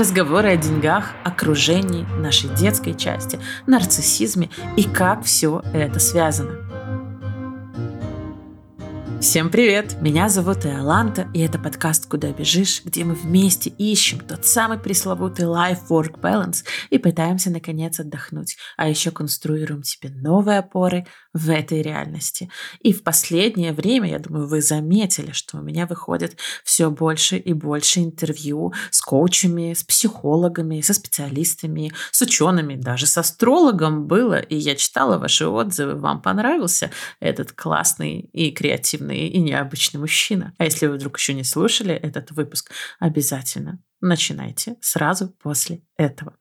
[0.00, 6.69] разговоры о деньгах, окружении, нашей детской части, нарциссизме и как все это связано.
[9.30, 9.96] Всем привет!
[10.00, 15.44] Меня зовут Иоланта, и это подкаст «Куда бежишь», где мы вместе ищем тот самый пресловутый
[15.44, 22.50] life-work balance и пытаемся наконец отдохнуть, а еще конструируем себе новые опоры в этой реальности.
[22.80, 27.52] И в последнее время, я думаю, вы заметили, что у меня выходит все больше и
[27.52, 34.56] больше интервью с коучами, с психологами, со специалистами, с учеными, даже с астрологом было, и
[34.56, 40.54] я читала ваши отзывы, вам понравился этот классный и креативный неожиданный и необычный мужчина.
[40.58, 46.36] А если вы вдруг еще не слушали этот выпуск, обязательно начинайте сразу после этого.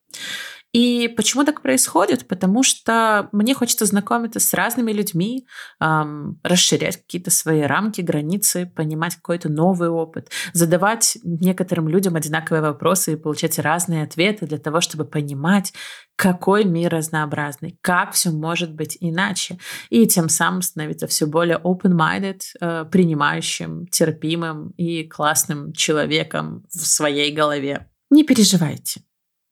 [0.72, 2.28] И почему так происходит?
[2.28, 5.48] Потому что мне хочется знакомиться с разными людьми,
[5.82, 13.14] эм, расширять какие-то свои рамки, границы, понимать какой-то новый опыт, задавать некоторым людям одинаковые вопросы
[13.14, 15.74] и получать разные ответы для того, чтобы понимать,
[16.16, 19.58] какой мир разнообразный, как все может быть иначе,
[19.90, 27.34] и тем самым становиться все более open-minded, э, принимающим, терпимым и классным человеком в своей
[27.34, 27.88] голове.
[28.12, 29.02] Не переживайте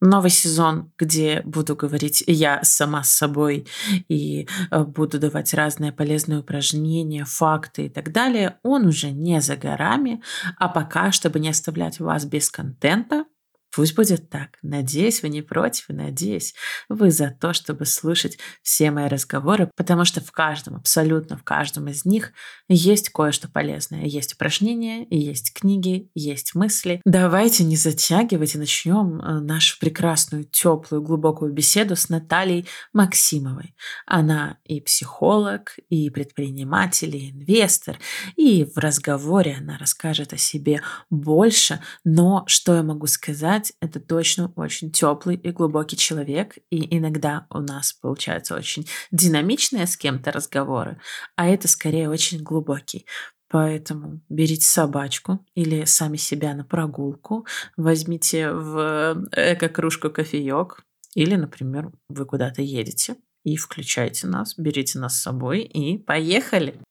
[0.01, 3.67] новый сезон, где буду говорить я сама с собой
[4.07, 9.55] и э, буду давать разные полезные упражнения, факты и так далее, он уже не за
[9.55, 10.21] горами,
[10.57, 13.25] а пока, чтобы не оставлять вас без контента,
[13.73, 14.57] Пусть будет так.
[14.61, 16.55] Надеюсь, вы не против, и надеюсь,
[16.89, 21.87] вы за то, чтобы слушать все мои разговоры, потому что в каждом, абсолютно в каждом
[21.87, 22.31] из них
[22.69, 24.05] есть кое-что полезное.
[24.05, 27.01] Есть упражнения, есть книги, есть мысли.
[27.05, 33.75] Давайте не затягивать и начнем э, нашу прекрасную, теплую, глубокую беседу с Натальей Максимовой.
[34.05, 37.99] Она и психолог, и предприниматель, и инвестор,
[38.35, 43.99] и в разговоре она расскажет о себе больше, но что я могу сказать, знать, это
[43.99, 50.31] точно очень теплый и глубокий человек, и иногда у нас получаются очень динамичные с кем-то
[50.31, 50.99] разговоры,
[51.35, 53.05] а это скорее очень глубокий.
[53.49, 57.45] Поэтому берите собачку или сами себя на прогулку,
[57.77, 60.83] возьмите в эко-кружку кофеек,
[61.15, 66.81] или, например, вы куда-то едете и включайте нас, берите нас с собой и поехали.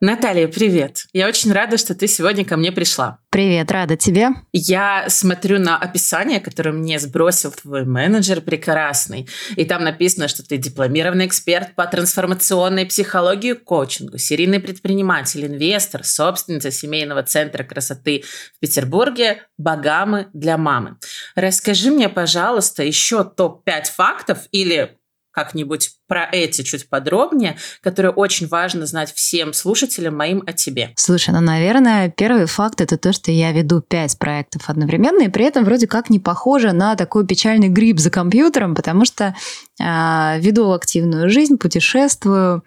[0.00, 1.06] Наталья, привет.
[1.14, 3.20] Я очень рада, что ты сегодня ко мне пришла.
[3.30, 4.28] Привет, рада тебе.
[4.52, 9.26] Я смотрю на описание, которое мне сбросил твой менеджер прекрасный.
[9.56, 16.70] И там написано, что ты дипломированный эксперт по трансформационной психологии коучингу, серийный предприниматель, инвестор, собственница
[16.70, 18.22] семейного центра красоты
[18.54, 20.98] в Петербурге «Багамы для мамы».
[21.34, 24.98] Расскажи мне, пожалуйста, еще топ-5 фактов или
[25.36, 30.94] как-нибудь про эти чуть подробнее, которые очень важно знать всем слушателям моим о тебе.
[30.96, 35.44] Слушай, ну, наверное, первый факт это то, что я веду пять проектов одновременно, и при
[35.44, 39.34] этом вроде как не похоже на такой печальный гриб за компьютером, потому что
[39.78, 42.64] э, веду активную жизнь, путешествую,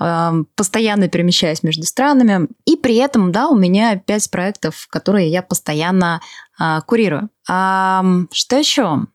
[0.00, 5.42] э, постоянно перемещаюсь между странами, и при этом, да, у меня пять проектов, которые я
[5.42, 6.22] постоянно
[6.58, 7.28] э, курирую.
[7.50, 8.02] А,
[8.32, 9.08] что еще?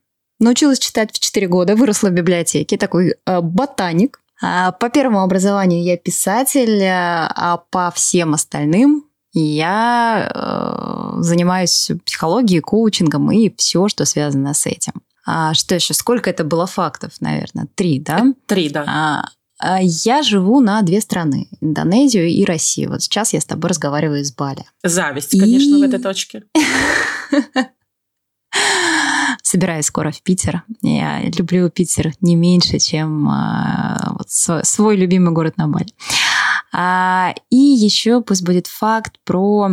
[0.43, 4.19] Научилась читать в 4 года, выросла в библиотеке, такой э, ботаник.
[4.41, 12.59] А по первому образованию я писатель, э, а по всем остальным я э, занимаюсь психологией,
[12.59, 14.93] коучингом и все, что связано с этим.
[15.25, 15.93] А что еще?
[15.93, 17.67] Сколько это было фактов, наверное?
[17.75, 18.33] Три, да?
[18.45, 18.83] Три, да.
[18.85, 22.89] А, а я живу на две страны, Индонезию и Россию.
[22.91, 24.65] Вот сейчас я с тобой разговариваю из Бали.
[24.83, 25.79] Зависть, конечно, и...
[25.79, 26.43] в этой точке.
[29.41, 30.63] собираюсь скоро в Питер.
[30.81, 35.94] Я люблю Питер не меньше, чем а, вот свой любимый город на Бали.
[36.71, 39.69] А, и еще пусть будет факт про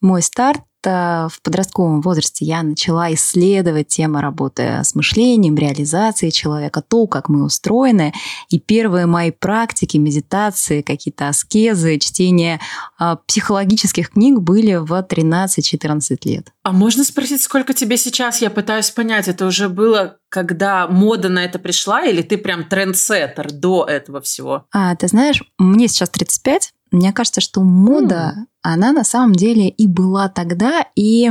[0.00, 7.06] мой старт в подростковом возрасте я начала исследовать тему работы с мышлением, реализацией человека, то,
[7.06, 8.12] как мы устроены.
[8.48, 12.60] И первые мои практики, медитации, какие-то аскезы, чтение
[13.00, 16.52] э, психологических книг были в 13-14 лет.
[16.62, 18.42] А можно спросить, сколько тебе сейчас?
[18.42, 23.52] Я пытаюсь понять, это уже было, когда мода на это пришла, или ты прям трендсеттер
[23.52, 24.66] до этого всего?
[24.72, 28.46] А, ты знаешь, мне сейчас 35, мне кажется, что мода.
[28.72, 31.30] Она на самом деле и была тогда, и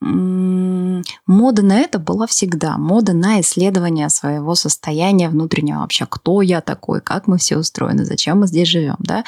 [0.00, 2.76] мода на это была всегда.
[2.76, 6.06] Мода на исследование своего состояния внутреннего вообще.
[6.08, 8.96] Кто я такой, как мы все устроены, зачем мы здесь живем.
[8.98, 9.24] Да?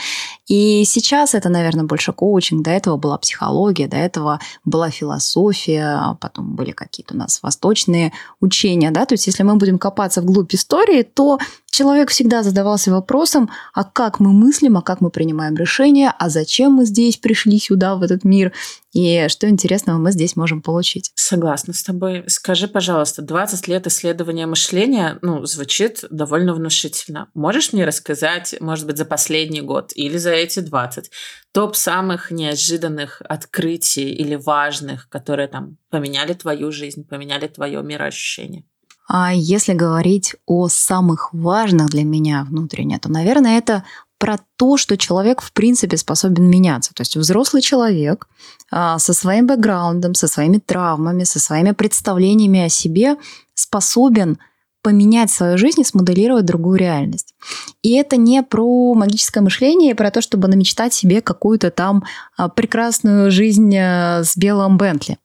[0.46, 2.62] И сейчас это, наверное, больше коучинг.
[2.62, 8.90] До этого была психология, до этого была философия, потом были какие-то у нас восточные учения.
[8.90, 9.06] Да?
[9.06, 11.38] То есть если мы будем копаться вглубь истории, то
[11.70, 16.72] человек всегда задавался вопросом, а как мы мыслим, а как мы принимаем решения, а зачем
[16.72, 18.52] мы здесь пришли сюда, в этот мир,
[18.92, 21.12] и что интересного мы здесь можем получить.
[21.14, 22.24] Согласна с тобой.
[22.26, 27.28] Скажи, пожалуйста, 20 лет исследования мышления, ну, звучит довольно внушительно.
[27.34, 31.10] Можешь мне рассказать, может быть, за последний год или за эти 20,
[31.52, 38.64] топ самых неожиданных открытий или важных, которые там поменяли твою жизнь, поменяли твое мироощущение?
[39.08, 43.84] А если говорить о самых важных для меня внутренне, то, наверное, это
[44.18, 46.92] про то, что человек в принципе способен меняться.
[46.92, 48.28] То есть взрослый человек
[48.70, 53.16] а, со своим бэкграундом, со своими травмами, со своими представлениями о себе
[53.54, 54.38] способен
[54.88, 57.34] поменять свою жизнь и смоделировать другую реальность.
[57.82, 62.04] И это не про магическое мышление, про то, чтобы намечтать себе какую-то там
[62.38, 65.18] а, прекрасную жизнь э, с белым Бентли.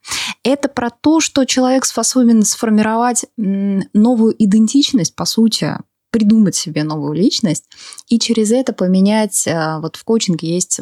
[0.44, 5.78] Это про то, что человек способен сформировать новую идентичность, по сути,
[6.12, 7.64] придумать себе новую личность
[8.10, 10.82] и через это поменять, э, вот в коучинге есть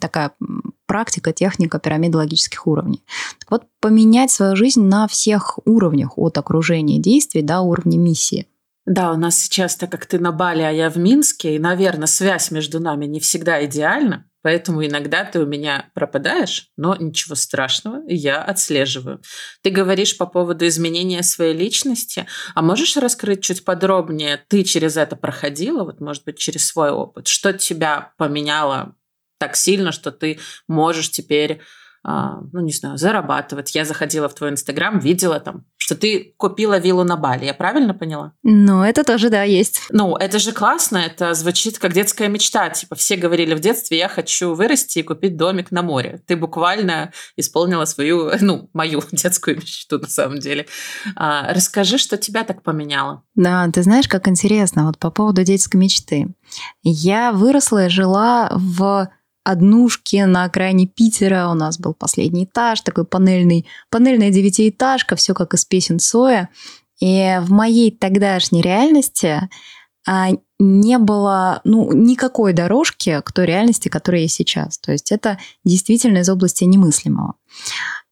[0.00, 0.32] такая
[0.86, 3.02] практика, техника пирамиды логических уровней.
[3.40, 8.46] Так вот, поменять свою жизнь на всех уровнях, от окружения действий до уровня миссии.
[8.86, 12.06] Да, у нас сейчас, так как ты на Бали, а я в Минске, и, наверное,
[12.06, 18.02] связь между нами не всегда идеальна, поэтому иногда ты у меня пропадаешь, но ничего страшного,
[18.06, 19.20] я отслеживаю.
[19.62, 25.16] Ты говоришь по поводу изменения своей личности, а можешь раскрыть чуть подробнее, ты через это
[25.16, 28.94] проходила, вот, может быть, через свой опыт, что тебя поменяло
[29.38, 30.38] так сильно, что ты
[30.68, 31.60] можешь теперь
[32.08, 33.74] а, ну, не знаю, зарабатывать.
[33.74, 37.46] Я заходила в твой Инстаграм, видела там, что ты купила виллу на Бали.
[37.46, 38.32] Я правильно поняла?
[38.44, 39.82] Ну, это тоже, да, есть.
[39.90, 42.70] Ну, это же классно, это звучит как детская мечта.
[42.70, 46.22] Типа все говорили в детстве, я хочу вырасти и купить домик на море.
[46.28, 50.68] Ты буквально исполнила свою, ну, мою детскую мечту на самом деле.
[51.16, 53.24] А, расскажи, что тебя так поменяло.
[53.34, 56.28] Да, ты знаешь, как интересно, вот по поводу детской мечты.
[56.84, 59.08] Я выросла и жила в
[59.46, 61.48] однушки на окраине Питера.
[61.48, 66.48] У нас был последний этаж, такой панельный, панельная девятиэтажка, все как из песен Соя.
[67.00, 69.48] И в моей тогдашней реальности
[70.08, 74.78] а, не было ну, никакой дорожки к той реальности, которая есть сейчас.
[74.78, 77.34] То есть это действительно из области немыслимого.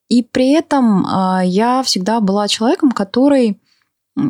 [0.08, 3.58] И при этом а, я всегда была человеком, который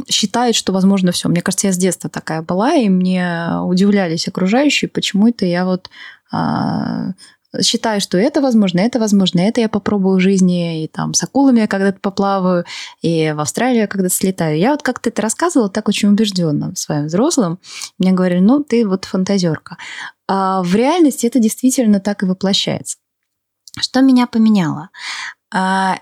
[0.08, 1.28] считает, что возможно все.
[1.28, 5.90] Мне кажется, я с детства такая была, и мне удивлялись окружающие, почему это я вот
[7.62, 11.60] считаю, что это возможно, это возможно, это я попробую в жизни, и там с акулами
[11.60, 12.64] я когда-то поплаваю,
[13.02, 14.58] и в Австралию я когда-то слетаю.
[14.58, 17.58] Я вот как-то это рассказывала так очень убежденно своим взрослым.
[17.98, 19.76] Мне говорили, ну, ты вот фантазерка.
[20.26, 22.96] А в реальности это действительно так и воплощается.
[23.78, 24.90] Что меня поменяло?
[25.52, 25.98] А,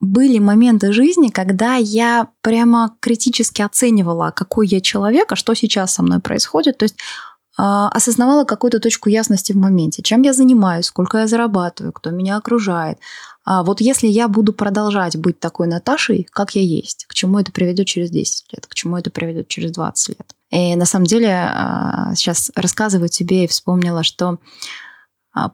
[0.00, 6.02] были моменты жизни, когда я прямо критически оценивала, какой я человек, а что сейчас со
[6.02, 6.78] мной происходит.
[6.78, 7.27] То есть а,
[7.58, 12.98] осознавала какую-то точку ясности в моменте, чем я занимаюсь, сколько я зарабатываю, кто меня окружает.
[13.44, 17.50] А вот если я буду продолжать быть такой Наташей, как я есть, к чему это
[17.50, 20.34] приведет через 10 лет, к чему это приведет через 20 лет.
[20.50, 24.38] И на самом деле а, сейчас рассказываю тебе и вспомнила, что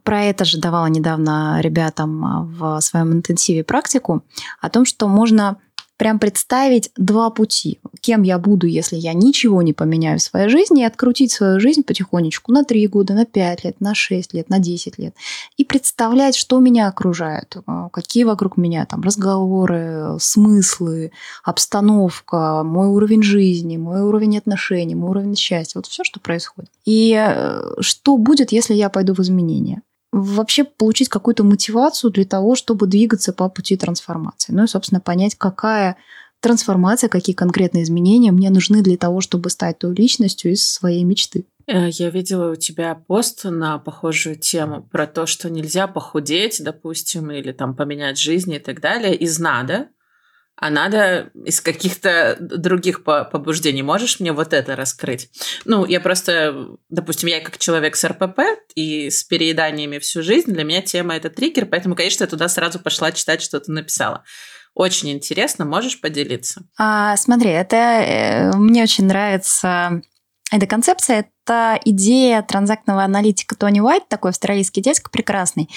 [0.02, 4.22] про это же давала недавно ребятам в своем интенсиве практику,
[4.60, 5.56] о том, что можно
[5.96, 7.78] прям представить два пути.
[8.00, 11.82] Кем я буду, если я ничего не поменяю в своей жизни, и открутить свою жизнь
[11.82, 15.14] потихонечку на 3 года, на 5 лет, на 6 лет, на 10 лет.
[15.56, 21.12] И представлять, что меня окружает, э, какие вокруг меня там разговоры, смыслы,
[21.44, 25.78] обстановка, мой уровень жизни, мой уровень отношений, мой уровень счастья.
[25.78, 26.70] Вот все, что происходит.
[26.84, 29.82] И э, что будет, если я пойду в изменения
[30.14, 34.52] вообще получить какую-то мотивацию для того, чтобы двигаться по пути трансформации.
[34.52, 35.96] Ну и, собственно, понять, какая
[36.40, 41.46] трансформация, какие конкретные изменения мне нужны для того, чтобы стать той личностью из своей мечты.
[41.66, 47.30] Э, я видела у тебя пост на похожую тему про то, что нельзя похудеть, допустим,
[47.30, 49.88] или там поменять жизнь и так далее из надо,
[50.56, 53.82] а надо из каких-то других побуждений.
[53.82, 55.28] Можешь мне вот это раскрыть?
[55.64, 58.40] Ну, я просто, допустим, я как человек с РПП
[58.74, 62.78] и с перееданиями всю жизнь, для меня тема это триггер, поэтому, конечно, я туда сразу
[62.78, 64.24] пошла читать, что ты написала.
[64.74, 66.62] Очень интересно, можешь поделиться?
[66.78, 70.02] А, смотри, это э, мне очень нравится
[70.50, 71.26] эта концепция.
[71.46, 75.68] Это идея транзактного аналитика Тони Уайт, такой австралийский дядька прекрасный.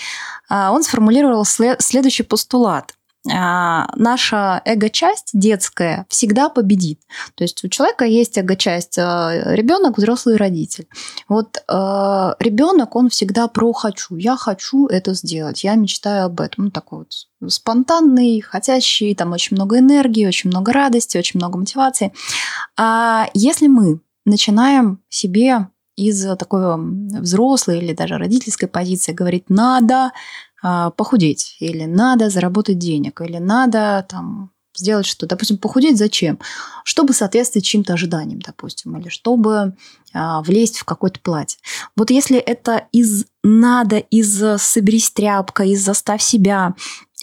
[0.50, 2.94] А, он сформулировал след- следующий постулат.
[3.32, 7.00] А, наша эго-часть детская всегда победит.
[7.36, 10.88] То есть у человека есть эго-часть а, ребенок, взрослый родитель.
[11.28, 14.16] Вот а, ребенок, он всегда про хочу.
[14.16, 16.66] Я хочу это сделать, я мечтаю об этом.
[16.66, 22.14] Ну, такой вот спонтанный, хотящий, там очень много энергии, очень много радости, очень много мотивации.
[22.78, 30.12] А если мы начинаем себе из такой взрослой или даже родительской позиции говорить «надо
[30.62, 35.26] похудеть» или «надо заработать денег» или «надо там сделать что?
[35.26, 36.40] Допустим, похудеть зачем?
[36.84, 39.76] Чтобы соответствовать чьим-то ожиданиям, допустим, или чтобы
[40.14, 41.60] а, влезть в какое-то платье.
[41.96, 46.76] Вот если это из надо, из соберись тряпка, из заставь себя,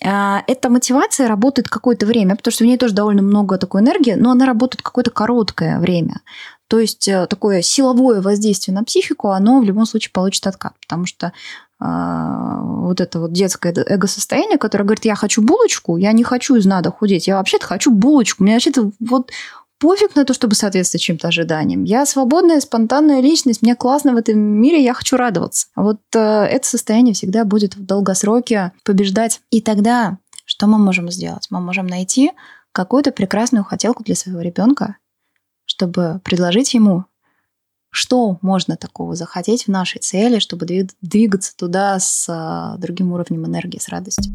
[0.03, 4.15] а, эта мотивация работает какое-то время, потому что в ней тоже довольно много такой энергии,
[4.15, 6.21] но она работает какое-то короткое время.
[6.67, 11.05] То есть э, такое силовое воздействие на психику, оно в любом случае получит откат, потому
[11.05, 11.33] что а,
[11.81, 16.91] вот это вот детское эго-состояние, которое говорит, я хочу булочку, я не хочу из надо
[16.91, 19.31] худеть, я вообще-то хочу булочку, мне вообще-то вот
[19.79, 21.85] пофиг на то, чтобы соответствовать чьим-то ожиданиям.
[21.85, 25.67] Я свободная, спонтанная личность, мне классно в этом мире, я хочу радоваться.
[25.77, 29.41] Вот э, это состояние всегда будет в долгосроке побеждать.
[29.51, 31.49] И тогда что мы можем сделать?
[31.51, 32.33] Мы можем найти
[32.73, 34.97] какую-то прекрасную хотелку для своего ребенка,
[35.65, 37.05] чтобы предложить ему
[37.95, 40.67] что можно такого захотеть в нашей цели, чтобы
[41.01, 44.33] двигаться туда с а, другим уровнем энергии, с радостью.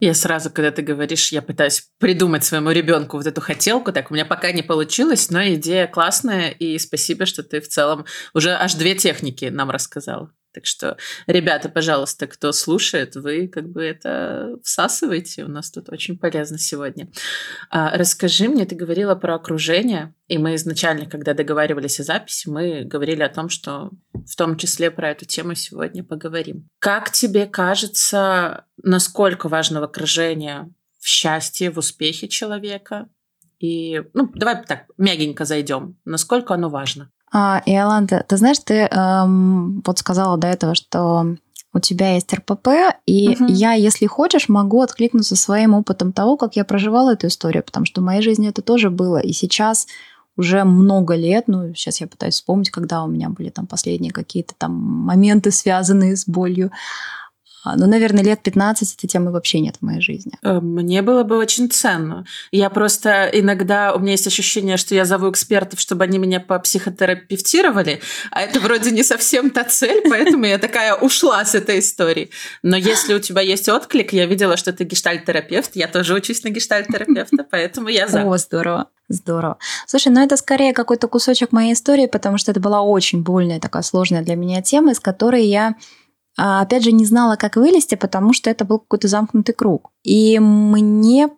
[0.00, 4.14] Я сразу, когда ты говоришь, я пытаюсь придумать своему ребенку вот эту хотелку, так у
[4.14, 8.74] меня пока не получилось, но идея классная, и спасибо, что ты в целом уже аж
[8.74, 10.30] две техники нам рассказал.
[10.52, 15.44] Так что, ребята, пожалуйста, кто слушает, вы как бы это всасываете.
[15.44, 17.08] У нас тут очень полезно сегодня.
[17.70, 22.82] А, расскажи мне, ты говорила про окружение, и мы изначально, когда договаривались о записи, мы
[22.84, 26.68] говорили о том, что в том числе про эту тему сегодня поговорим.
[26.80, 33.08] Как тебе кажется, насколько важно окружение в счастье, в успехе человека?
[33.60, 35.98] И, ну, давай так, мягенько зайдем.
[36.04, 37.12] Насколько оно важно?
[37.32, 41.36] А, Иоланда, ты знаешь, ты эм, вот сказала до этого, что
[41.72, 42.68] у тебя есть РПП,
[43.06, 43.46] и угу.
[43.46, 48.00] я, если хочешь, могу откликнуться своим опытом того, как я проживала эту историю, потому что
[48.00, 49.18] в моей жизни это тоже было.
[49.18, 49.86] И сейчас
[50.36, 54.54] уже много лет, ну, сейчас я пытаюсь вспомнить, когда у меня были там последние какие-то
[54.58, 56.72] там моменты, связанные с болью.
[57.62, 60.32] А, ну, наверное, лет 15 этой темы вообще нет в моей жизни.
[60.42, 62.24] Э, мне было бы очень ценно.
[62.52, 68.00] Я просто иногда, у меня есть ощущение, что я зову экспертов, чтобы они меня попсихотерапевтировали,
[68.30, 72.30] а это вроде не совсем та цель, поэтому я такая ушла с этой истории.
[72.62, 76.48] Но если у тебя есть отклик, я видела, что ты гештальт-терапевт, я тоже учусь на
[76.48, 78.22] гештальт-терапевта, поэтому я за.
[78.24, 78.88] О, здорово.
[79.10, 79.58] Здорово.
[79.86, 83.82] Слушай, ну это скорее какой-то кусочек моей истории, потому что это была очень больная, такая
[83.82, 85.74] сложная для меня тема, из которой я
[86.36, 89.90] а, опять же, не знала, как вылезти, потому что это был какой-то замкнутый круг.
[90.02, 91.28] И мне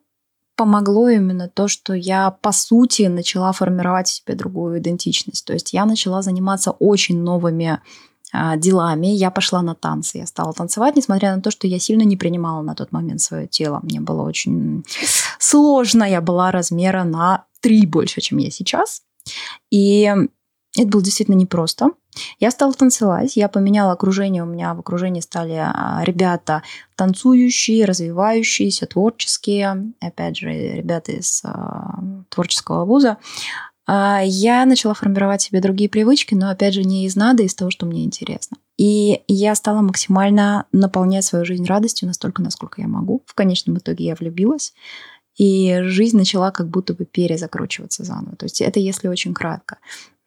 [0.56, 5.44] помогло именно то, что я, по сути, начала формировать в себе другую идентичность.
[5.44, 7.80] То есть я начала заниматься очень новыми
[8.32, 9.08] а, делами.
[9.08, 12.62] Я пошла на танцы, я стала танцевать, несмотря на то, что я сильно не принимала
[12.62, 13.80] на тот момент свое тело.
[13.82, 14.84] Мне было очень
[15.38, 19.02] сложно, я была размера на три больше, чем я сейчас.
[19.70, 20.10] И
[20.76, 21.90] это было действительно непросто.
[22.38, 26.62] Я стала танцевать, я поменяла окружение, у меня в окружении стали а, ребята
[26.96, 31.98] танцующие, развивающиеся, творческие, опять же, ребята из а,
[32.28, 33.18] творческого вуза.
[33.86, 37.70] А, я начала формировать себе другие привычки, но опять же не из надо, из того,
[37.70, 38.56] что мне интересно.
[38.78, 43.22] И я стала максимально наполнять свою жизнь радостью настолько, насколько я могу.
[43.26, 44.72] В конечном итоге я влюбилась.
[45.36, 48.36] И жизнь начала как будто бы перезакручиваться заново.
[48.36, 49.78] То есть это если очень кратко.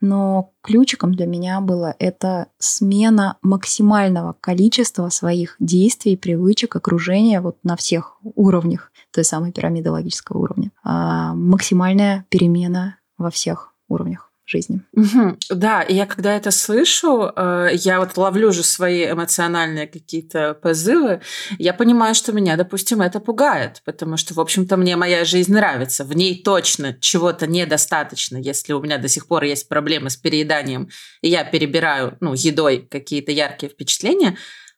[0.01, 7.75] Но ключиком для меня было это смена максимального количества своих действий, привычек, окружения вот на
[7.75, 10.71] всех уровнях той самой пирамиды логического уровня.
[10.83, 14.81] А максимальная перемена во всех уровнях жизни.
[14.93, 15.37] Угу.
[15.49, 21.21] Да, и я когда это слышу, э, я вот ловлю же свои эмоциональные какие-то позывы,
[21.57, 26.03] я понимаю, что меня, допустим, это пугает, потому что, в общем-то, мне моя жизнь нравится,
[26.03, 30.89] в ней точно чего-то недостаточно, если у меня до сих пор есть проблемы с перееданием,
[31.21, 34.37] и я перебираю, ну, едой какие-то яркие впечатления,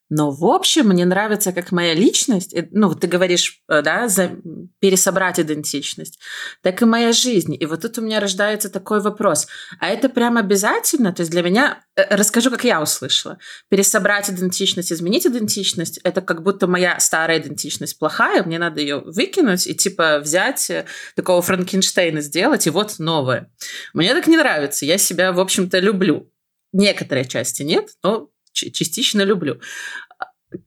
[0.10, 4.32] но в общем мне нравится как моя личность, ну, ты говоришь, э, да, за,
[4.80, 6.20] пересобрать идентичность,
[6.62, 7.56] так и моя жизнь.
[7.60, 9.48] И вот тут у меня рождается такой вопрос.
[9.80, 11.12] А это прям обязательно?
[11.14, 13.38] То есть для меня, э, расскажу, как я услышала.
[13.70, 19.68] Пересобрать идентичность, изменить идентичность, это как будто моя старая идентичность плохая, мне надо ее выкинуть
[19.68, 20.86] и типа взять э,
[21.16, 23.52] такого Франкенштейна сделать, и вот новое.
[23.94, 24.86] Мне так не нравится.
[24.86, 26.32] Я себя, в общем-то, люблю.
[26.72, 29.60] Некоторые части нет, но частично люблю.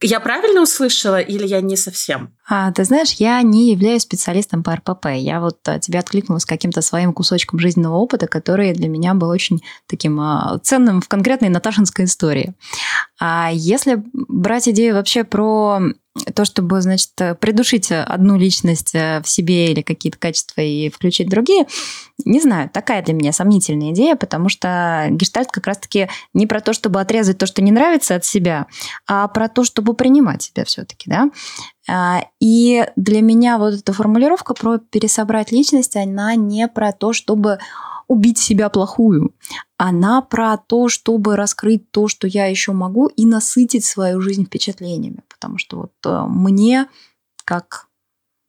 [0.03, 2.37] Я правильно услышала или я не совсем?
[2.47, 5.07] А, ты знаешь, я не являюсь специалистом по РПП.
[5.15, 9.63] Я вот а, тебе откликнулась каким-то своим кусочком жизненного опыта, который для меня был очень
[9.87, 12.55] таким а, ценным в конкретной Наташинской истории.
[13.19, 15.81] А если брать идею вообще про
[16.35, 21.67] то, чтобы, значит, придушить одну личность в себе или какие-то качества и включить другие,
[22.25, 26.73] не знаю, такая для меня сомнительная идея, потому что гештальт как раз-таки не про то,
[26.73, 28.67] чтобы отрезать то, что не нравится от себя,
[29.07, 31.31] а про то, чтобы принимать себя все-таки, да.
[31.89, 37.59] А, и для меня вот эта формулировка про пересобрать личность, она не про то, чтобы
[38.11, 39.33] убить себя плохую.
[39.77, 45.23] Она про то, чтобы раскрыть то, что я еще могу, и насытить свою жизнь впечатлениями.
[45.29, 46.89] Потому что вот э, мне,
[47.45, 47.87] как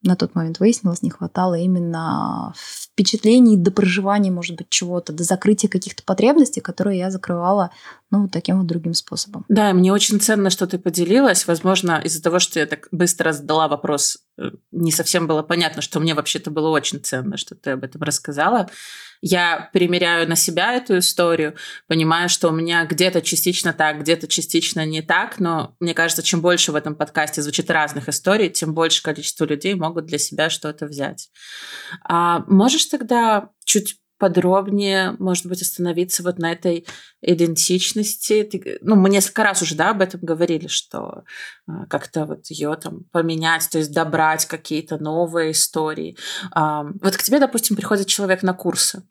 [0.01, 5.69] на тот момент выяснилось, не хватало именно впечатлений до проживания, может быть, чего-то, до закрытия
[5.69, 7.69] каких-то потребностей, которые я закрывала,
[8.09, 9.45] ну, таким вот другим способом.
[9.47, 11.45] Да, мне очень ценно, что ты поделилась.
[11.45, 15.99] Возможно, из-за того, что я так быстро задала вопрос, э, не совсем было понятно, что
[15.99, 18.67] мне вообще-то было очень ценно, что ты об этом рассказала
[19.21, 21.55] я примеряю на себя эту историю,
[21.87, 26.41] понимаю, что у меня где-то частично так, где-то частично не так, но мне кажется, чем
[26.41, 30.87] больше в этом подкасте звучит разных историй, тем больше количество людей могут для себя что-то
[30.87, 31.29] взять.
[32.03, 36.85] А можешь тогда чуть подробнее, может быть, остановиться вот на этой
[37.23, 38.43] идентичности.
[38.43, 41.23] Ты, ну, мы несколько раз уже, да, об этом говорили, что
[41.67, 46.15] э, как-то вот ее там поменять, то есть добрать какие-то новые истории.
[46.55, 49.01] Э, вот к тебе, допустим, приходит человек на курсы.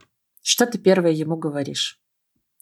[0.43, 1.99] Что ты первое ему говоришь?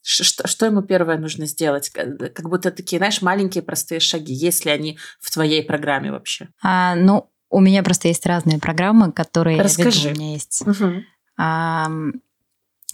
[0.03, 1.91] Что, что ему первое нужно сделать?
[1.91, 6.49] Как будто такие, знаешь, маленькие простые шаги, если они в твоей программе вообще.
[6.63, 10.09] А, ну, у меня просто есть разные программы, которые Расскажи.
[10.09, 10.63] Я веду, у меня есть.
[10.67, 11.03] Угу.
[11.39, 11.91] А,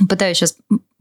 [0.08, 0.56] пытаюсь сейчас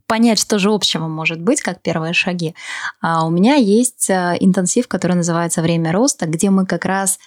[0.07, 2.55] понять, что же общего может быть, как первые шаги.
[3.01, 7.19] А у меня есть э, интенсив, который называется «Время роста», где мы как раз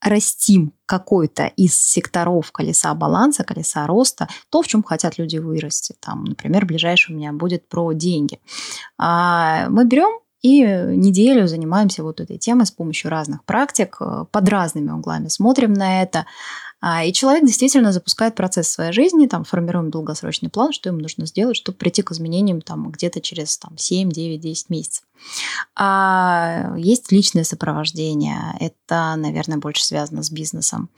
[0.00, 5.94] растим какой-то из секторов колеса баланса, колеса роста, то, в чем хотят люди вырасти.
[6.00, 8.40] Там, например, ближайший у меня будет про деньги.
[8.98, 14.48] А мы берем и неделю занимаемся вот этой темой с помощью разных практик, э, под
[14.48, 16.26] разными углами смотрим на это,
[17.04, 21.56] и человек действительно запускает процесс своей жизни, там, формируем долгосрочный план, что ему нужно сделать,
[21.56, 25.04] чтобы прийти к изменениям там, где-то через там, 7, 9, 10 месяцев.
[25.76, 28.56] А есть личное сопровождение.
[28.58, 30.90] Это, наверное, больше связано с бизнесом.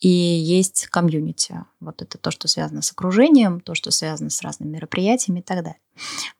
[0.00, 1.64] И есть комьюнити.
[1.80, 5.58] Вот это то, что связано с окружением, то, что связано с разными мероприятиями и так
[5.58, 5.80] далее.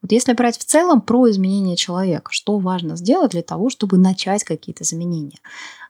[0.02, 4.44] Вот если брать в целом про изменение человека, что важно сделать для того, чтобы начать
[4.44, 5.38] какие-то изменения?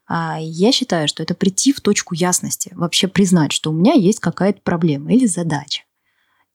[0.07, 4.21] А, я считаю, что это прийти в точку ясности, вообще признать, что у меня есть
[4.21, 5.83] какая-то проблема или задача.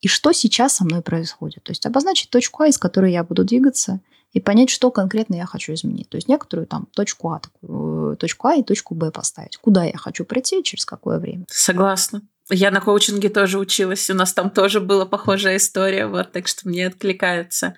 [0.02, 1.64] И что сейчас со мной происходит.
[1.64, 4.00] То есть обозначить точку А, из которой я буду двигаться,
[4.32, 6.10] и понять, что конкретно я хочу изменить.
[6.10, 9.58] То есть некоторую там точку А, э, точку А и точку Б поставить.
[9.58, 11.46] Куда я хочу прийти, через какое время.
[11.50, 12.22] Согласна.
[12.50, 16.68] Я на коучинге тоже училась, у нас там тоже была похожая история, вот, так что
[16.68, 17.76] мне откликается.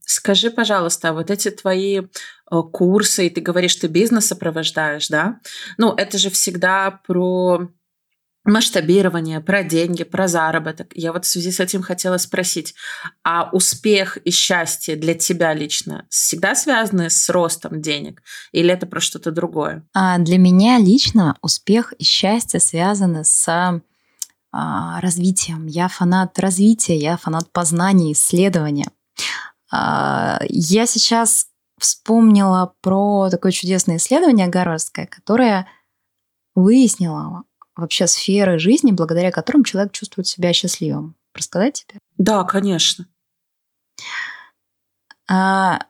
[0.00, 2.02] Скажи, пожалуйста, вот эти твои э,
[2.72, 5.40] курсы, и ты говоришь, ты бизнес сопровождаешь, да?
[5.78, 7.68] Ну, это же всегда про
[8.44, 10.92] масштабирование, про деньги, про заработок.
[10.94, 12.74] Я вот в связи с этим хотела спросить,
[13.22, 18.22] а успех и счастье для тебя лично всегда связаны с ростом денег
[18.52, 19.86] или это про что-то другое?
[19.94, 23.82] А для меня лично успех и счастье связаны с
[24.52, 25.66] а, развитием.
[25.66, 28.90] Я фанат развития, я фанат познания, исследования.
[29.70, 31.46] А, я сейчас
[31.78, 35.68] вспомнила про такое чудесное исследование гарвардское, которое
[36.54, 37.44] выяснило,
[37.80, 41.16] вообще сферы жизни, благодаря которым человек чувствует себя счастливым.
[41.34, 42.00] Рассказать тебе?
[42.18, 43.06] Да, конечно.
[45.28, 45.80] А,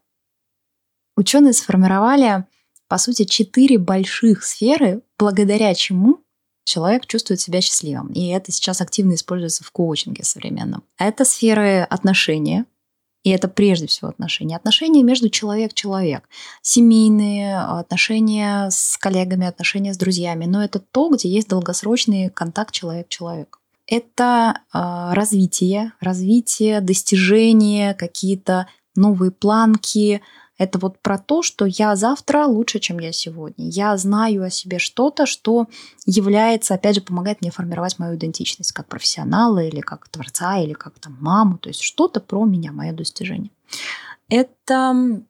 [1.16, 2.44] ученые сформировали,
[2.88, 6.22] по сути, четыре больших сферы, благодаря чему
[6.64, 8.08] человек чувствует себя счастливым.
[8.08, 10.84] И это сейчас активно используется в коучинге современном.
[10.98, 12.66] Это сферы отношения,
[13.22, 14.56] и это прежде всего отношения.
[14.56, 16.28] Отношения между человек-человек.
[16.62, 20.46] Семейные, отношения с коллегами, отношения с друзьями.
[20.46, 23.58] Но это то, где есть долгосрочный контакт человек-человек.
[23.86, 30.22] Это э, развитие, развитие, достижения, какие-то новые планки,
[30.60, 33.70] это вот про то, что я завтра лучше, чем я сегодня.
[33.70, 35.68] Я знаю о себе что-то, что
[36.04, 40.98] является, опять же, помогает мне формировать мою идентичность как профессионала или как творца, или как
[40.98, 41.56] там маму.
[41.56, 43.50] То есть что-то про меня, мое достижение.
[44.28, 45.22] Это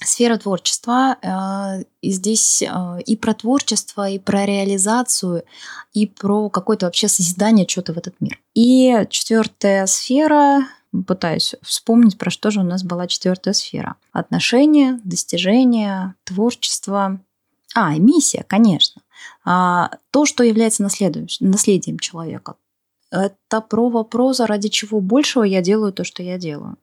[0.00, 1.16] сфера творчества.
[1.22, 5.42] Э, и здесь э, и про творчество, и про реализацию,
[5.92, 8.38] и про какое-то вообще созидание чего-то в этот мир.
[8.54, 10.68] И четвертая сфера
[11.06, 13.96] пытаюсь вспомнить, про что же у нас была четвертая сфера.
[14.12, 17.20] Отношения, достижения, творчество.
[17.74, 19.02] А, миссия, конечно.
[19.44, 22.54] А, то, что является наследием человека.
[23.10, 26.76] Это про вопрос, ради чего большего я делаю то, что я делаю.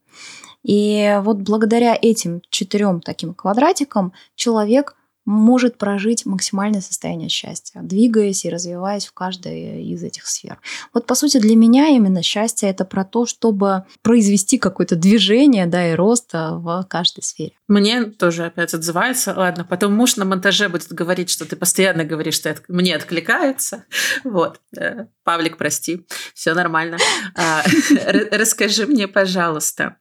[0.63, 8.50] И вот благодаря этим четырем таким квадратикам человек может прожить максимальное состояние счастья, двигаясь и
[8.50, 10.60] развиваясь в каждой из этих сфер.
[10.94, 15.92] Вот, по сути, для меня именно счастье– это про то, чтобы произвести какое-то движение да,
[15.92, 17.54] и рост в каждой сфере.
[17.68, 19.34] Мне тоже опять отзывается.
[19.36, 23.86] Ладно, потом муж на монтаже будет говорить, что ты постоянно говоришь, что мне откликается.
[24.24, 24.60] Вот.
[24.78, 26.06] Э, Павлик, прости.
[26.34, 26.98] Все нормально.
[27.36, 27.64] А,
[28.32, 29.98] расскажи мне, пожалуйста,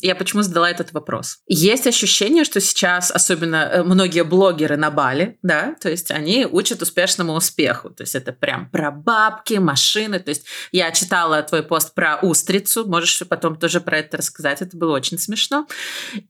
[0.00, 1.38] я почему задала этот вопрос.
[1.46, 4.24] Есть ощущение, что сейчас, особенно э, многие
[4.60, 7.90] блогеры на Бали, да, то есть они учат успешному успеху.
[7.90, 10.18] То есть это прям про бабки, машины.
[10.20, 14.76] То есть я читала твой пост про устрицу, можешь потом тоже про это рассказать, это
[14.76, 15.66] было очень смешно.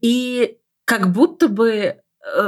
[0.00, 1.96] И как будто бы э,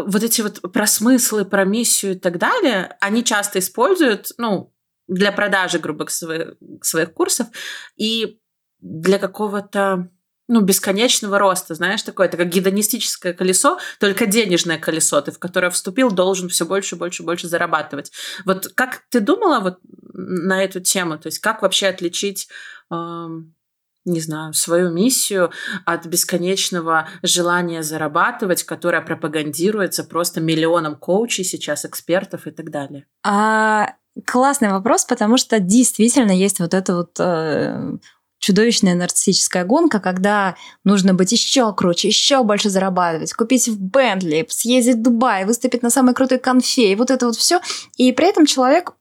[0.06, 4.72] вот эти вот про смыслы, про миссию и так далее, они часто используют, ну,
[5.08, 7.48] для продажи, грубо своих, своих курсов
[7.96, 8.38] и
[8.80, 10.08] для какого-то
[10.52, 15.70] ну, бесконечного роста, знаешь, такое, это как гедонистическое колесо, только денежное колесо, ты в которое
[15.70, 18.12] вступил, должен все больше, больше, больше зарабатывать.
[18.44, 19.78] Вот как ты думала вот
[20.12, 22.48] на эту тему, то есть как вообще отличить
[22.90, 23.26] э,
[24.04, 25.52] не знаю, свою миссию
[25.86, 33.06] от бесконечного желания зарабатывать, которое пропагандируется просто миллионом коучей сейчас, экспертов и так далее?
[33.24, 33.94] А,
[34.26, 37.96] классный вопрос, потому что действительно есть вот это вот э,
[38.42, 44.96] чудовищная нарциссическая гонка, когда нужно быть еще круче, еще больше зарабатывать, купить в Бентли, съездить
[44.96, 47.60] в Дубай, выступить на самой крутой конфе, и вот это вот все.
[47.96, 48.94] И при этом человек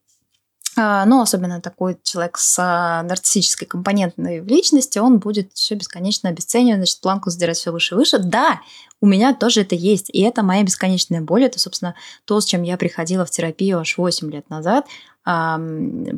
[0.76, 6.80] ну, особенно такой человек с а, нарциссической компонентной в личности, он будет все бесконечно обесценивать,
[6.80, 8.20] значит, планку задирать все выше и выше.
[8.20, 8.62] Да,
[9.02, 11.44] у меня тоже это есть, и это моя бесконечная боль.
[11.44, 14.86] Это, собственно, то, с чем я приходила в терапию аж 8 лет назад.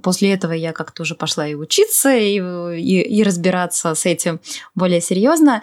[0.03, 4.39] После этого я как-то уже пошла и учиться, и, и, и разбираться с этим
[4.75, 5.61] более серьезно.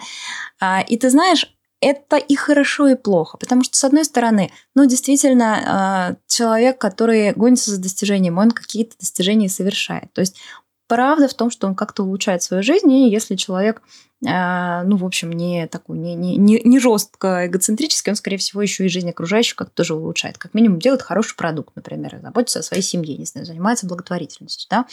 [0.59, 1.47] А, и ты знаешь,
[1.81, 3.37] это и хорошо, и плохо.
[3.37, 8.95] Потому что, с одной стороны, ну, действительно, а, человек, который гонится за достижением, он какие-то
[8.99, 10.13] достижения совершает.
[10.13, 10.39] То есть
[10.87, 13.81] правда в том, что он как-то улучшает свою жизнь, и если человек,
[14.27, 18.85] а, ну, в общем, не такой, не, не, не жестко эгоцентрический, он, скорее всего, еще
[18.85, 20.37] и жизнь окружающих как-то тоже улучшает.
[20.37, 24.85] Как минимум, делает хороший продукт, например, заботится о своей семье, не знаю, занимается благотворительностью, да.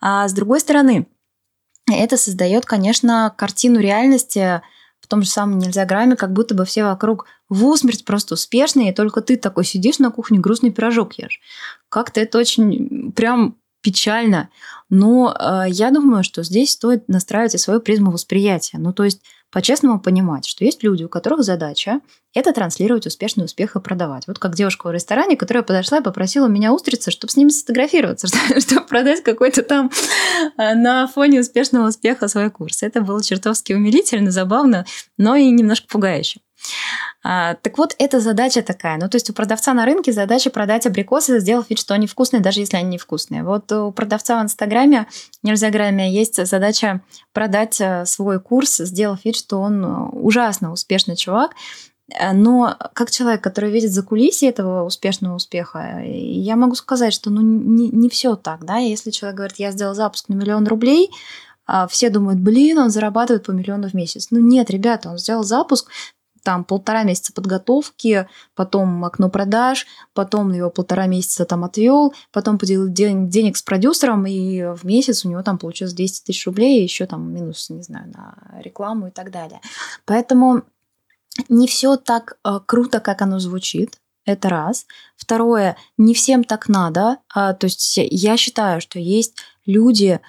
[0.00, 1.06] А с другой стороны,
[1.88, 4.62] это создает, конечно, картину реальности,
[5.06, 8.90] в том же самом нельзя грамме, как будто бы все вокруг в усмерть просто успешные,
[8.90, 11.40] и только ты такой сидишь на кухне, грустный пирожок ешь.
[11.88, 14.48] Как-то это очень прям печально.
[14.90, 18.78] Но э, я думаю, что здесь стоит настраивать и свою призму восприятия.
[18.78, 19.22] Ну, то есть
[19.56, 22.00] по-честному понимать, что есть люди, у которых задача
[22.34, 24.26] это транслировать успешный успех и продавать.
[24.26, 28.26] Вот как девушка в ресторане, которая подошла и попросила меня устрицы, чтобы с ними сфотографироваться,
[28.60, 29.90] чтобы продать какой-то там
[30.58, 32.82] э, на фоне успешного успеха свой курс.
[32.82, 34.84] Это было чертовски умилительно, забавно,
[35.16, 36.40] но и немножко пугающе.
[37.22, 38.98] А, так вот, эта задача такая.
[38.98, 42.40] Ну, то есть у продавца на рынке задача продать абрикосы, сделав вид, что они вкусные,
[42.40, 43.42] даже если они невкусные.
[43.42, 45.06] Вот у продавца в Инстаграме,
[45.42, 47.00] нельзя грамме, есть задача
[47.32, 51.52] продать э, свой курс, сделав вид, что он э, ужасно успешный чувак,
[52.14, 57.30] э, но как человек, который видит за кулисье этого успешного успеха, я могу сказать, что
[57.30, 58.64] ну, не, не все так.
[58.64, 58.76] Да?
[58.76, 61.10] Если человек говорит, я сделал запуск на миллион рублей,
[61.66, 64.28] а все думают, блин, он зарабатывает по миллиону в месяц.
[64.30, 65.90] Ну нет, ребята, он сделал запуск,
[66.46, 72.88] там полтора месяца подготовки, потом окно продаж, потом его полтора месяца там отвел, потом поделил
[72.88, 77.06] день, денег с продюсером, и в месяц у него там получилось 200 тысяч рублей, еще
[77.06, 79.60] там минус, не знаю, на рекламу и так далее.
[80.04, 80.62] Поэтому
[81.48, 83.98] не все так э, круто, как оно звучит.
[84.24, 84.86] Это раз.
[85.16, 87.18] Второе, не всем так надо.
[87.34, 89.34] А, то есть я считаю, что есть
[89.66, 90.20] люди,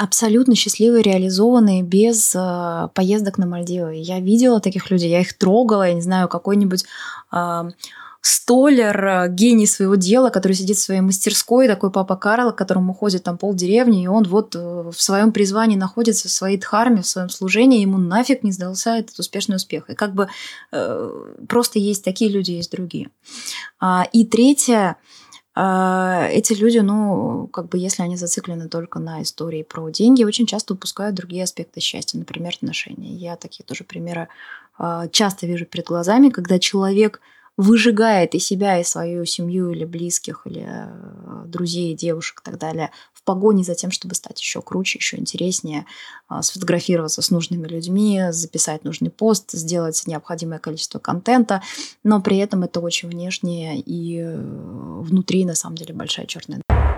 [0.00, 3.96] абсолютно счастливые, реализованные без э, поездок на Мальдивы.
[3.96, 6.86] Я видела таких людей, я их трогала, я не знаю, какой-нибудь
[7.32, 7.70] э,
[8.22, 12.94] столер, э, гений своего дела, который сидит в своей мастерской, такой папа Карл, к которому
[12.94, 17.02] ходит там пол деревни, и он вот э, в своем призвании находится, в своей дхарме,
[17.02, 19.90] в своем служении, ему нафиг не сдался этот успешный успех.
[19.90, 20.28] И как бы
[20.72, 21.10] э,
[21.46, 23.10] просто есть такие люди, есть другие.
[23.78, 24.96] А, и третье,
[25.62, 30.74] эти люди, ну, как бы если они зациклены только на истории про деньги, очень часто
[30.74, 33.12] упускают другие аспекты счастья, например, отношения.
[33.12, 34.28] Я такие тоже примеры
[34.78, 37.20] а, часто вижу перед глазами, когда человек
[37.56, 42.90] выжигает и себя, и свою семью, или близких, или э, друзей, девушек и так далее
[43.20, 45.86] в погоне за тем, чтобы стать еще круче, еще интереснее,
[46.28, 51.62] а, сфотографироваться с нужными людьми, записать нужный пост, сделать необходимое количество контента,
[52.02, 56.89] но при этом это очень внешнее и э, внутри, на самом деле, большая черная Э,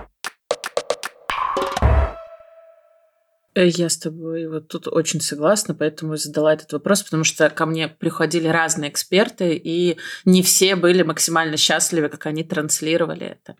[3.55, 7.89] я с тобой вот тут очень согласна, поэтому задала этот вопрос, потому что ко мне
[7.89, 13.57] приходили разные эксперты, и не все были максимально счастливы, как они транслировали это.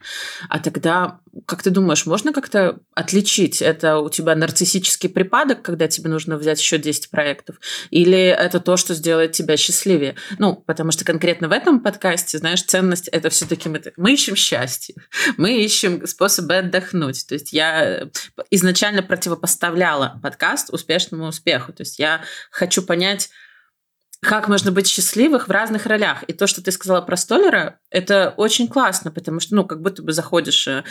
[0.49, 6.09] А тогда, как ты думаешь, можно как-то отличить, это у тебя нарциссический припадок, когда тебе
[6.09, 7.57] нужно взять еще 10 проектов,
[7.91, 10.17] или это то, что сделает тебя счастливее?
[10.39, 14.95] Ну, потому что конкретно в этом подкасте, знаешь, ценность это все-таки мы, мы ищем счастье,
[15.37, 17.27] мы ищем способы отдохнуть.
[17.27, 18.09] То есть я
[18.51, 21.73] изначально противопоставляю направляла подкаст успешному успеху.
[21.73, 23.31] То есть я хочу понять,
[24.21, 26.23] как можно быть счастливых в разных ролях.
[26.29, 30.03] И то, что ты сказала про Столлера, это очень классно, потому что, ну, как будто
[30.03, 30.85] бы заходишь, э,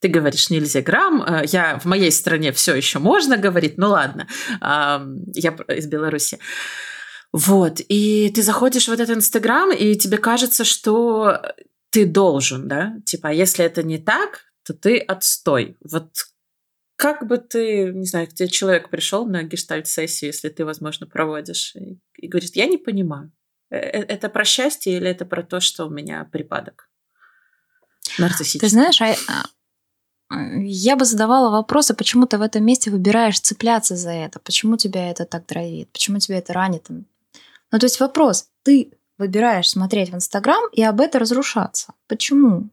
[0.00, 4.28] ты говоришь, нельзя грамм, э, я в моей стране все еще можно говорить, ну ладно,
[4.60, 6.38] я из Беларуси.
[7.32, 11.40] Вот, и ты заходишь в этот Инстаграм, и тебе кажется, что
[11.90, 15.76] ты должен, да, типа, а если это не так, то ты отстой.
[15.82, 16.10] Вот
[16.96, 21.98] как бы ты, не знаю, где человек пришел на гештальт-сессию, если ты, возможно, проводишь, и,
[22.16, 23.32] и говорит, я не понимаю,
[23.70, 26.88] э, э, это про счастье или это про то, что у меня припадок
[28.18, 28.60] нарциссический?
[28.60, 33.96] Ты знаешь, а, а, я бы задавала вопросы, почему ты в этом месте выбираешь цепляться
[33.96, 36.86] за это, почему тебя это так дровит, почему тебя это ранит.
[36.88, 41.92] Ну, то есть вопрос, ты выбираешь смотреть в Инстаграм и об этом разрушаться.
[42.06, 42.70] Почему?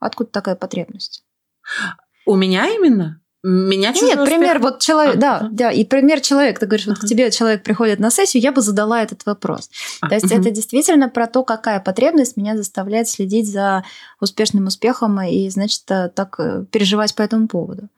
[0.00, 1.24] Откуда такая потребность?
[2.26, 3.20] У меня именно?
[3.44, 4.62] Меня Нет, пример, успех...
[4.62, 8.00] вот человек, а, да, да, и пример человека, ты говоришь, вот к тебе человек приходит
[8.00, 9.70] на сессию, я бы задала этот вопрос.
[10.00, 13.84] А, то есть это действительно про то, какая потребность меня заставляет следить за
[14.20, 17.88] успешным успехом и, значит, э, так э, переживать по этому поводу.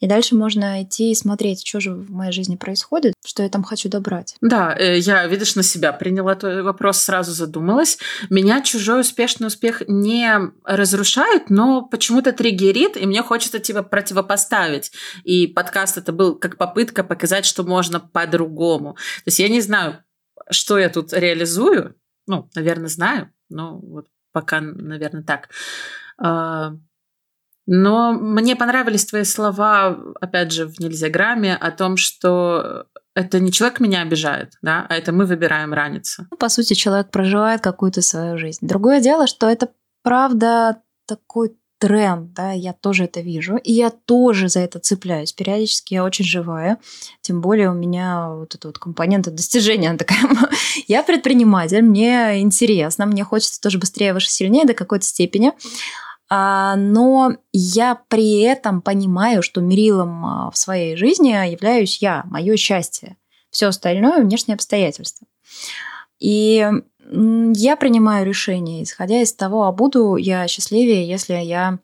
[0.00, 3.64] И дальше можно идти и смотреть, что же в моей жизни происходит, что я там
[3.64, 4.36] хочу добрать.
[4.40, 7.98] Да, э, я, видишь, на себя приняла твой вопрос, сразу задумалась.
[8.30, 14.87] Меня чужой успешный успех не разрушает, но почему-то триггерит, и мне хочется типа противопоставить.
[15.24, 18.94] И подкаст это был как попытка показать, что можно по-другому.
[18.94, 20.02] То есть я не знаю,
[20.50, 21.94] что я тут реализую.
[22.26, 25.48] Ну, наверное, знаю, но вот пока, наверное, так.
[26.20, 26.74] А,
[27.66, 33.80] но мне понравились твои слова, опять же, в нельзяграмме о том, что это не человек
[33.80, 36.26] меня обижает, да, а это мы выбираем раниться.
[36.30, 38.66] Ну, по сути, человек проживает какую-то свою жизнь.
[38.66, 39.70] Другое дело, что это
[40.02, 45.32] правда такой тренд, да, я тоже это вижу, и я тоже за это цепляюсь.
[45.32, 46.78] Периодически я очень живая,
[47.20, 50.20] тем более у меня вот эта вот компонента достижения, она такая,
[50.88, 55.52] я предприниматель, мне интересно, мне хочется тоже быстрее, выше, сильнее до какой-то степени.
[56.30, 62.56] А, но я при этом понимаю, что мерилом а, в своей жизни являюсь я, мое
[62.56, 63.16] счастье.
[63.50, 65.26] Все остальное внешние обстоятельства.
[66.18, 66.66] И
[67.10, 71.78] я принимаю решение, исходя из того, а буду я счастливее, если я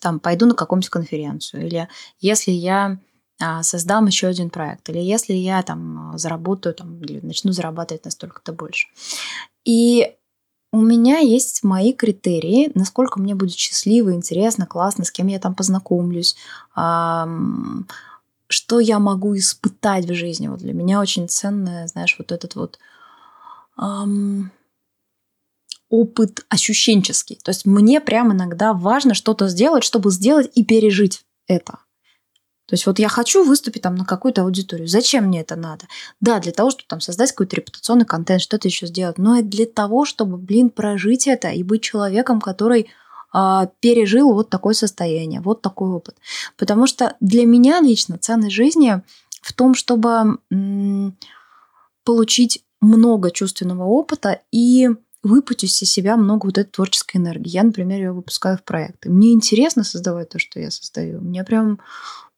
[0.00, 1.88] там пойду на какую-нибудь конференцию, или
[2.20, 2.98] если я
[3.40, 8.52] а, создам еще один проект, или если я там заработаю, там, или начну зарабатывать настолько-то
[8.52, 8.88] больше.
[9.64, 10.14] И
[10.72, 15.54] у меня есть мои критерии, насколько мне будет счастливо, интересно, классно, с кем я там
[15.54, 16.36] познакомлюсь,
[16.72, 17.84] что
[18.80, 20.48] я могу испытать в жизни.
[20.48, 22.78] Вот для меня очень ценное, знаешь, вот этот вот
[23.80, 24.52] эм,
[25.88, 27.40] опыт ощущенческий.
[27.42, 31.78] То есть мне прям иногда важно что-то сделать, чтобы сделать и пережить это.
[32.66, 34.86] То есть вот я хочу выступить там на какую-то аудиторию.
[34.86, 35.86] Зачем мне это надо?
[36.20, 39.18] Да, для того, чтобы там создать какой-то репутационный контент, что-то еще сделать.
[39.18, 42.88] Но и для того, чтобы, блин, прожить это и быть человеком, который
[43.32, 46.16] а, пережил вот такое состояние, вот такой опыт.
[46.56, 49.02] Потому что для меня лично ценность жизни
[49.42, 51.16] в том, чтобы м-
[52.04, 54.88] получить много чувственного опыта и
[55.22, 57.50] выпустить из себя много вот этой творческой энергии.
[57.50, 59.10] Я, например, ее выпускаю в проекты.
[59.10, 61.20] Мне интересно создавать то, что я создаю.
[61.20, 61.78] Мне прям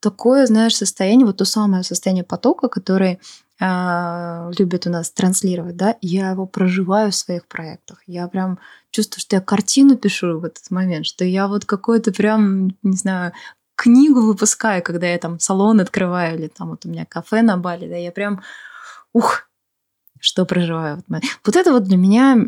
[0.01, 3.21] такое, знаешь, состояние, вот то самое состояние потока, который
[3.61, 8.03] э, любят у нас транслировать, да, я его проживаю в своих проектах.
[8.09, 8.59] Я прям
[8.91, 13.33] чувствую, что я картину пишу в этот момент, что я вот какой-то прям, не знаю,
[13.77, 17.89] книгу выпускаю, когда я там салон открываю, или там вот у меня кафе на Бали,
[17.89, 18.43] да, я прям,
[19.13, 19.49] ух,
[20.23, 21.03] что проживаю.
[21.45, 22.47] Вот это вот для меня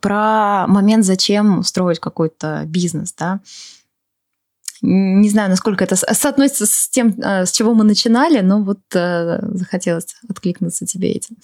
[0.00, 3.40] про момент, зачем строить какой-то бизнес, да.
[4.80, 9.38] Не знаю, насколько это соотносится с тем, э, с чего мы начинали, но вот э,
[9.54, 11.36] захотелось откликнуться тебе этим.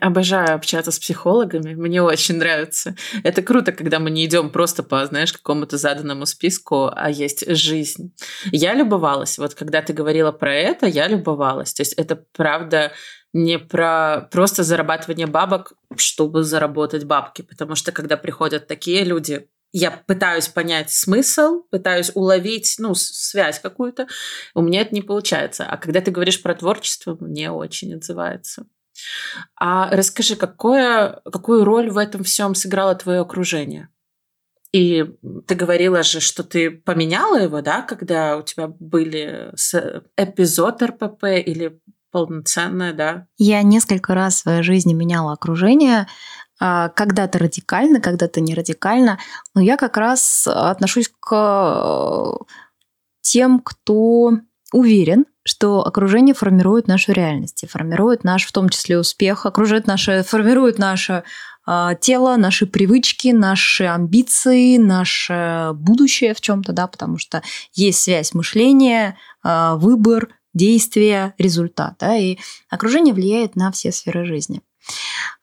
[0.00, 2.94] Обожаю общаться с психологами, мне очень нравится.
[3.22, 8.12] Это круто, когда мы не идем просто по, знаешь, какому-то заданному списку, а есть жизнь.
[8.52, 9.38] Я любовалась.
[9.38, 11.72] Вот когда ты говорила про это, я любовалась.
[11.72, 12.92] То есть это правда
[13.32, 17.42] не про просто зарабатывание бабок, чтобы заработать бабки.
[17.42, 24.08] Потому что когда приходят такие люди, я пытаюсь понять смысл, пытаюсь уловить, ну, связь какую-то,
[24.54, 25.66] у меня это не получается.
[25.66, 28.66] А когда ты говоришь про творчество, мне очень отзывается.
[29.56, 33.88] А расскажи, какое, какую роль в этом всем сыграло твое окружение?
[34.72, 35.04] И
[35.46, 39.50] ты говорила же, что ты поменяла его, да, когда у тебя были
[40.16, 43.26] эпизод РПП или полноценное, да?
[43.36, 46.06] Я несколько раз в своей жизни меняла окружение,
[46.60, 49.18] а, когда-то радикально, когда-то не радикально,
[49.54, 52.44] но я как раз отношусь к э,
[53.20, 54.32] тем, кто
[54.72, 60.22] уверен, что окружение формирует нашу реальность, и формирует наш, в том числе, успех, окружает наше,
[60.24, 61.22] формирует наше
[61.66, 67.42] э, тело, наши привычки, наши амбиции, наше будущее в чем-то, да, потому что
[67.72, 72.36] есть связь мышления, э, выбор, действие, результат, да, и
[72.68, 74.60] окружение влияет на все сферы жизни.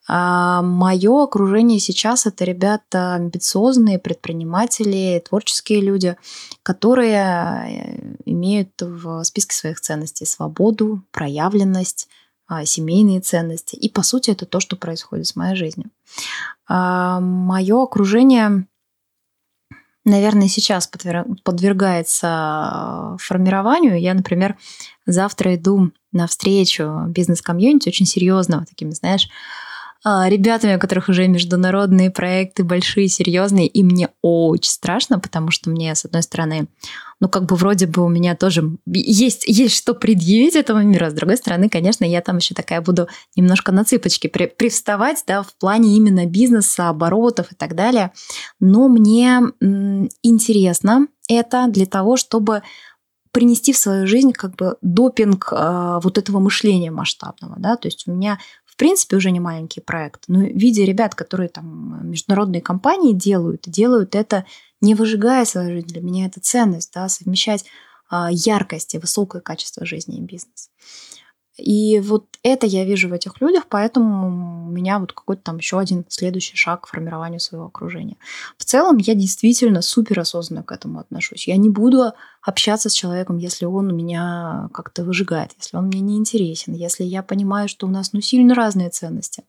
[0.08, 6.16] А мое окружение сейчас это ребята амбициозные, предприниматели, творческие люди,
[6.62, 12.08] которые э, имеют в списке своих ценностей свободу, проявленность,
[12.48, 13.76] а, семейные ценности.
[13.76, 15.90] И по сути это то, что происходит с моей жизнью.
[16.68, 18.68] А мое окружение
[20.06, 20.88] наверное, сейчас
[21.44, 24.00] подвергается формированию.
[24.00, 24.56] Я, например,
[25.06, 29.28] завтра иду на встречу бизнес-комьюнити очень серьезного, такими, знаешь,
[30.06, 35.96] ребятами, у которых уже международные проекты большие, серьезные, и мне очень страшно, потому что мне,
[35.96, 36.68] с одной стороны,
[37.20, 41.10] ну, как бы вроде бы у меня тоже есть, есть что предъявить этому миру, а
[41.10, 45.42] с другой стороны, конечно, я там еще такая буду немножко на цыпочки при, привставать, да,
[45.42, 48.12] в плане именно бизнеса, оборотов и так далее.
[48.60, 52.62] Но мне м, интересно это для того, чтобы
[53.32, 58.08] принести в свою жизнь как бы допинг э, вот этого мышления масштабного, да, то есть
[58.08, 58.40] у меня
[58.76, 60.26] в принципе, уже не маленький проект.
[60.28, 64.46] Но видя ребят, которые там международные компании делают, делают это
[64.82, 65.88] не выжигая свою жизнь.
[65.88, 67.64] Для меня это ценность, да, совмещать
[68.10, 70.70] а, яркость и высокое качество жизни и бизнес.
[71.58, 75.80] И вот это я вижу в этих людях, поэтому у меня вот какой-то там еще
[75.80, 78.18] один следующий шаг к формированию своего окружения.
[78.58, 81.48] В целом я действительно супер осознанно к этому отношусь.
[81.48, 86.18] Я не буду общаться с человеком, если он меня как-то выжигает, если он мне не
[86.18, 89.44] интересен, если я понимаю, что у нас ну сильно разные ценности.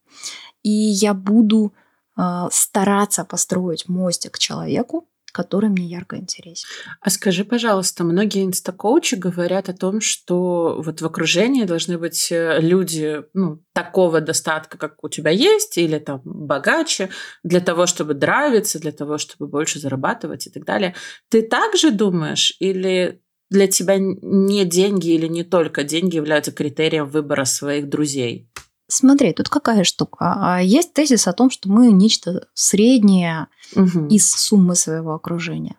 [0.63, 1.73] И я буду
[2.17, 6.67] э, стараться построить мостик к человеку, который мне ярко интересен.
[7.03, 12.59] А скажи, пожалуйста, многие инстакоучи говорят о том, что вот в окружении должны быть э,
[12.61, 17.11] люди ну, такого достатка, как у тебя есть, или там богаче,
[17.45, 20.95] для того, чтобы драйвиться, для того, чтобы больше зарабатывать и так далее.
[21.29, 23.21] Ты также думаешь или
[23.51, 28.49] для тебя не деньги или не только деньги являются критерием выбора своих друзей?
[28.89, 30.37] Смотри, тут какая штука.
[30.39, 34.07] А, есть тезис о том, что мы нечто среднее угу.
[34.07, 35.77] из суммы своего окружения.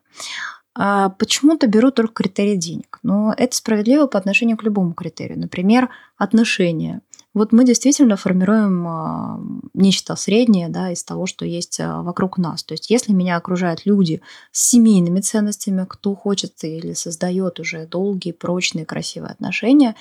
[0.75, 2.99] А почему-то беру только критерий денег.
[3.03, 5.39] Но это справедливо по отношению к любому критерию.
[5.39, 7.01] Например, отношения.
[7.33, 9.39] Вот мы действительно формируем а,
[9.73, 12.63] нечто среднее да, из того, что есть вокруг нас.
[12.63, 18.33] То есть если меня окружают люди с семейными ценностями, кто хочет или создает уже долгие,
[18.33, 19.95] прочные, красивые отношения,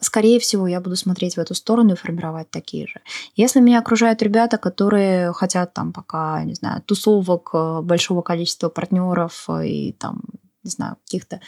[0.00, 3.00] скорее всего, я буду смотреть в эту сторону и формировать такие же.
[3.36, 9.44] Если меня окружают ребята, которые хотят там пока, не знаю, тусовок, э, большого количества партнеров
[9.48, 10.20] э, и там
[10.64, 11.40] не знаю, каких-то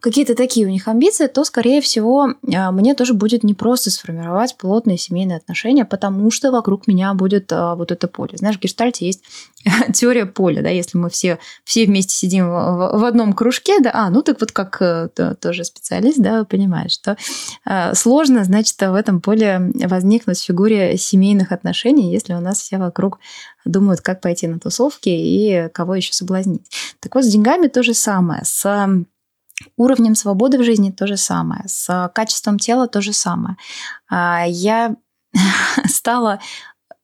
[0.00, 4.98] какие-то такие у них амбиции, то, скорее всего, а, мне тоже будет непросто сформировать плотные
[4.98, 8.36] семейные отношения, потому что вокруг меня будет а, вот это поле.
[8.36, 9.22] Знаешь, в гештальте есть
[9.92, 14.10] теория поля, да, если мы все, все вместе сидим в, в одном кружке, да, а,
[14.10, 17.16] ну так вот как э, то, тоже специалист, да, понимаешь, что
[17.64, 22.78] э, сложно, значит, в этом поле возникнуть в фигуре семейных отношений, если у нас все
[22.78, 23.18] вокруг
[23.66, 26.70] думают, как пойти на тусовки и кого еще соблазнить.
[27.00, 28.88] Так вот, с деньгами то же самое, с
[29.76, 33.56] уровнем свободы в жизни то же самое, с качеством тела то же самое.
[34.08, 34.96] А, я
[35.86, 36.40] стала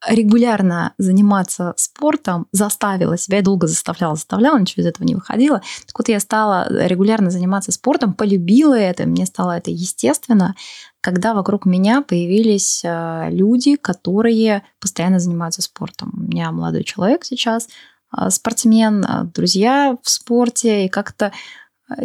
[0.08, 5.60] регулярно заниматься спортом, заставила себя, я долго заставляла, заставляла, ничего из этого не выходило.
[5.86, 10.54] Так вот, я стала регулярно заниматься спортом, полюбила это, мне стало это естественно,
[11.00, 16.12] когда вокруг меня появились э, люди, которые постоянно занимаются спортом.
[16.14, 17.68] У меня молодой человек сейчас,
[18.16, 21.33] э, спортсмен, э, друзья в спорте, и как-то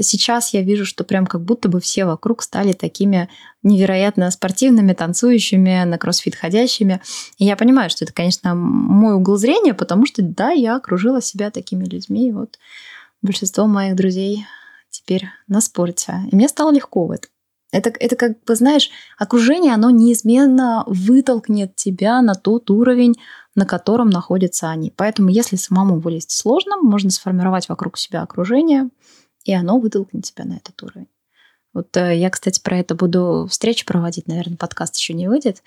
[0.02, 3.30] Сейчас я вижу, что прям как будто бы все вокруг стали такими
[3.64, 7.02] невероятно спортивными, танцующими, на кроссфит ходящими.
[7.38, 11.52] И я понимаю, что это, конечно, мой угол зрения, потому что, да, я окружила себя
[11.52, 12.30] такими людьми.
[12.30, 12.58] И вот
[13.22, 14.46] большинство моих друзей
[14.90, 16.22] теперь на спорте.
[16.32, 17.30] И мне стало легко в этом.
[17.72, 23.16] Это, это как бы, знаешь, окружение, оно неизменно вытолкнет тебя на тот уровень,
[23.56, 24.94] на котором находятся они.
[24.96, 28.90] Поэтому, если самому вылезть сложно, можно сформировать вокруг себя окружение,
[29.48, 31.08] и оно вытолкнет тебя на этот уровень.
[31.74, 35.64] Вот э, я, кстати, про это буду встречу проводить, наверное, подкаст еще не выйдет.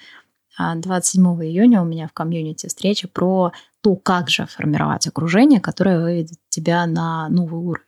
[0.58, 5.98] 27 а июня у меня в комьюнити встреча про то, как же формировать окружение, которое
[5.98, 7.86] выведет тебя на новый уровень.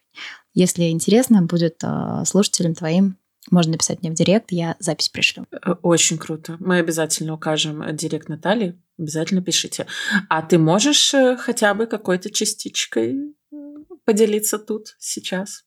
[0.55, 3.18] Если интересно будет э, слушателям твоим,
[3.51, 5.45] можно написать мне в директ, я запись пришлю.
[5.51, 6.57] Э, очень круто.
[6.59, 8.80] Мы обязательно укажем директ Натальи.
[8.99, 9.86] Обязательно пишите.
[10.30, 13.34] А ты можешь хотя бы какой-то частичкой
[14.07, 15.64] поделиться тут сейчас?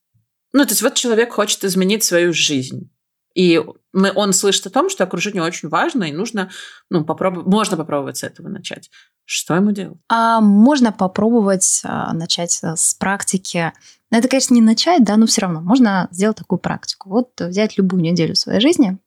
[0.56, 2.90] Ну, то есть вот человек хочет изменить свою жизнь.
[3.34, 6.50] И мы, он слышит о том, что окружение очень важно, и нужно,
[6.90, 8.90] ну, попробовать, можно попробовать с этого начать.
[9.26, 9.98] Что ему делать?
[10.08, 13.74] А, можно попробовать а, начать а, с практики.
[14.12, 17.10] Но это, конечно, не начать, да, но все равно можно сделать такую практику.
[17.10, 18.98] Вот взять любую неделю своей жизни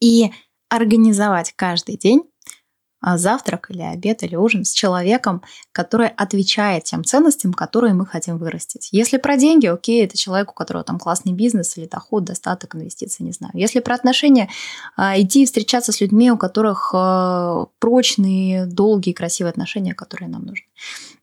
[0.00, 0.32] и
[0.70, 2.22] организовать каждый день
[3.02, 5.42] завтрак или обед или ужин с человеком,
[5.72, 8.88] который отвечает тем ценностям, которые мы хотим вырастить.
[8.92, 13.22] Если про деньги, окей, это человек, у которого там классный бизнес или доход, достаток, инвестиции,
[13.22, 13.52] не знаю.
[13.54, 14.48] Если про отношения,
[14.96, 20.67] а, идти встречаться с людьми, у которых а, прочные, долгие, красивые отношения, которые нам нужны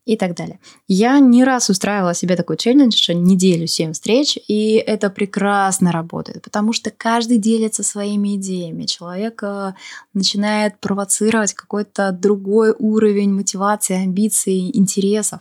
[0.05, 0.59] и так далее.
[0.87, 6.73] Я не раз устраивала себе такой челлендж, неделю 7 встреч, и это прекрасно работает, потому
[6.73, 8.83] что каждый делится своими идеями.
[8.83, 9.73] Человек э,
[10.13, 15.39] начинает провоцировать какой-то другой уровень мотивации, амбиций, интересов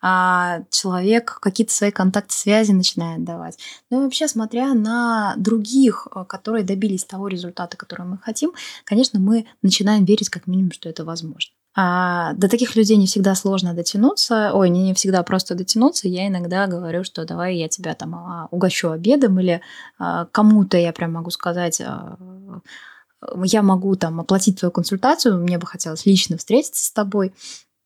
[0.00, 3.58] а человек какие-то свои контакты связи начинает давать.
[3.90, 8.52] Ну и вообще, смотря на других, э, которые добились того результата, который мы хотим,
[8.84, 11.52] конечно, мы начинаем верить как минимум, что это возможно.
[11.80, 16.08] А до таких людей не всегда сложно дотянуться, ой, не, не всегда просто дотянуться.
[16.08, 19.60] Я иногда говорю, что давай я тебя там а, угощу обедом, или
[19.96, 22.16] а, кому-то я прям могу сказать, а,
[23.44, 27.32] я могу там оплатить твою консультацию, мне бы хотелось лично встретиться с тобой.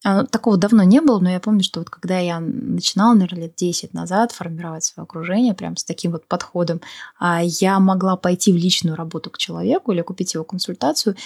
[0.05, 3.55] А, такого давно не было, но я помню, что вот когда я начинала, наверное, лет
[3.57, 6.81] 10 назад формировать свое окружение прям с таким вот подходом,
[7.19, 11.17] а, я могла пойти в личную работу к человеку или купить его консультацию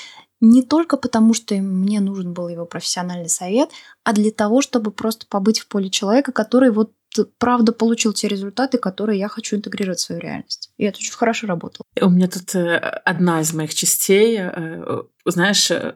[0.40, 3.70] не только потому, что мне нужен был его профессиональный совет,
[4.04, 6.92] а для того, чтобы просто побыть в поле человека, который вот
[7.24, 10.72] правда получил те результаты, которые я хочу интегрировать в свою реальность.
[10.76, 11.84] И это очень хорошо работало.
[12.00, 15.94] У меня тут э, одна из моих частей, э, знаешь, э,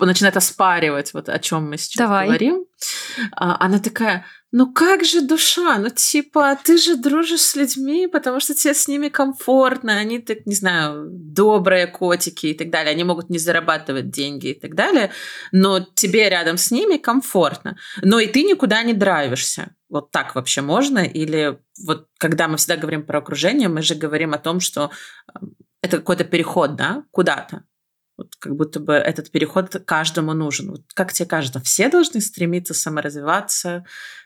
[0.00, 2.26] начинает оспаривать вот о чем мы сейчас Давай.
[2.26, 2.64] говорим.
[3.32, 5.78] А, она такая, ну как же душа?
[5.78, 10.46] Ну типа, ты же дружишь с людьми, потому что тебе с ними комфортно, они, так,
[10.46, 15.10] не знаю, добрые котики и так далее, они могут не зарабатывать деньги и так далее,
[15.52, 17.76] но тебе рядом с ними комфортно.
[18.02, 19.74] Но и ты никуда не драйвишься.
[19.92, 21.00] Вот так вообще можно?
[21.00, 24.90] Или вот когда мы всегда говорим про окружение, мы же говорим о том, что
[25.34, 27.64] эм, это какой-то переход, да, куда-то.
[28.16, 30.70] Вот как будто бы этот переход каждому нужен.
[30.70, 33.84] Вот как тебе кажется, все должны стремиться саморазвиваться,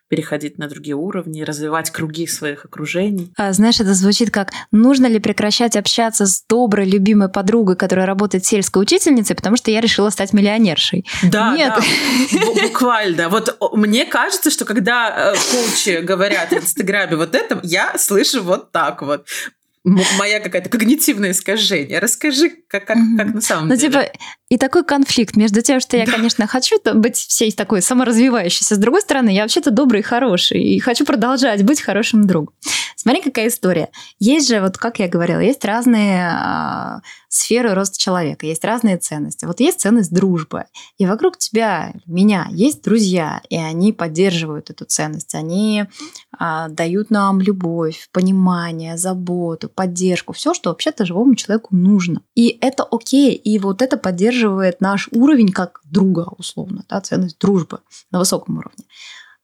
[0.08, 3.32] переходить на другие уровни, развивать круги своих окружений.
[3.36, 8.44] А, знаешь, это звучит как «нужно ли прекращать общаться с доброй, любимой подругой, которая работает
[8.44, 11.06] сельской учительницей, потому что я решила стать миллионершей».
[11.24, 11.74] Да, Нет.
[12.32, 13.28] да, буквально.
[13.28, 18.70] Вот мне кажется, что когда э, коучи говорят в Инстаграме вот это, я слышу вот
[18.70, 19.26] так вот
[19.86, 22.00] моя какая-то когнитивное искажение.
[22.00, 23.94] Расскажи, как, как, как на самом ну, деле.
[23.94, 24.12] Ну, типа,
[24.48, 26.12] и такой конфликт между тем, что я, да.
[26.12, 30.78] конечно, хочу быть всей такой саморазвивающейся, с другой стороны, я вообще-то добрый и хороший, и
[30.80, 32.54] хочу продолжать быть хорошим другом.
[32.96, 33.88] Смотри, какая история.
[34.18, 37.00] Есть же, вот как я говорила, есть разные э,
[37.36, 39.44] сферы роста человека, есть разные ценности.
[39.44, 40.64] Вот есть ценность дружбы,
[40.98, 45.84] и вокруг тебя, меня, есть друзья, и они поддерживают эту ценность, они
[46.38, 52.22] э, дают нам любовь, понимание, заботу, поддержку, все, что вообще-то живому человеку нужно.
[52.34, 57.80] И это окей, и вот это поддерживает наш уровень как друга, условно, да, ценность дружбы
[58.10, 58.84] на высоком уровне.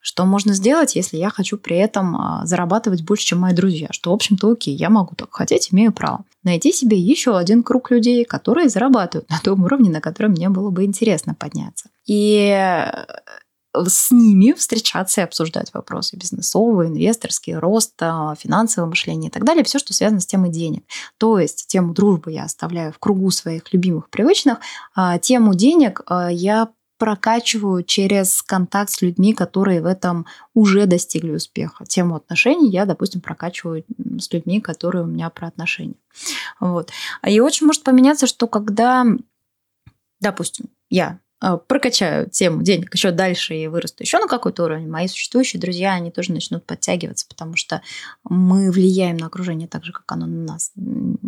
[0.03, 3.86] Что можно сделать, если я хочу при этом а, зарабатывать больше, чем мои друзья?
[3.92, 6.24] Что, в общем-то, окей, я могу так хотеть, имею право.
[6.42, 10.70] Найти себе еще один круг людей, которые зарабатывают на том уровне, на котором мне было
[10.70, 11.88] бы интересно подняться.
[12.05, 13.05] И э,
[13.74, 19.78] с ними встречаться и обсуждать вопросы бизнесовые, инвесторские, роста, финансового мышления и так далее, все,
[19.78, 20.82] что связано с темой денег.
[21.16, 24.59] То есть тему дружбы я оставляю в кругу своих любимых, привычных,
[24.96, 26.70] а тему денег а, я
[27.03, 30.24] прокачиваю через контакт с людьми, которые в этом
[30.55, 31.84] уже достигли успеха.
[31.84, 33.84] Тему отношений я, допустим, прокачиваю
[34.20, 35.96] с людьми, которые у меня про отношения.
[36.61, 36.92] Вот.
[37.26, 39.05] И очень может поменяться, что когда,
[40.20, 41.18] допустим, я
[41.66, 46.11] прокачаю тему денег еще дальше и вырасту еще на какой-то уровень, мои существующие друзья, они
[46.11, 47.82] тоже начнут подтягиваться, потому что
[48.24, 50.72] мы влияем на окружение так же, как оно на нас.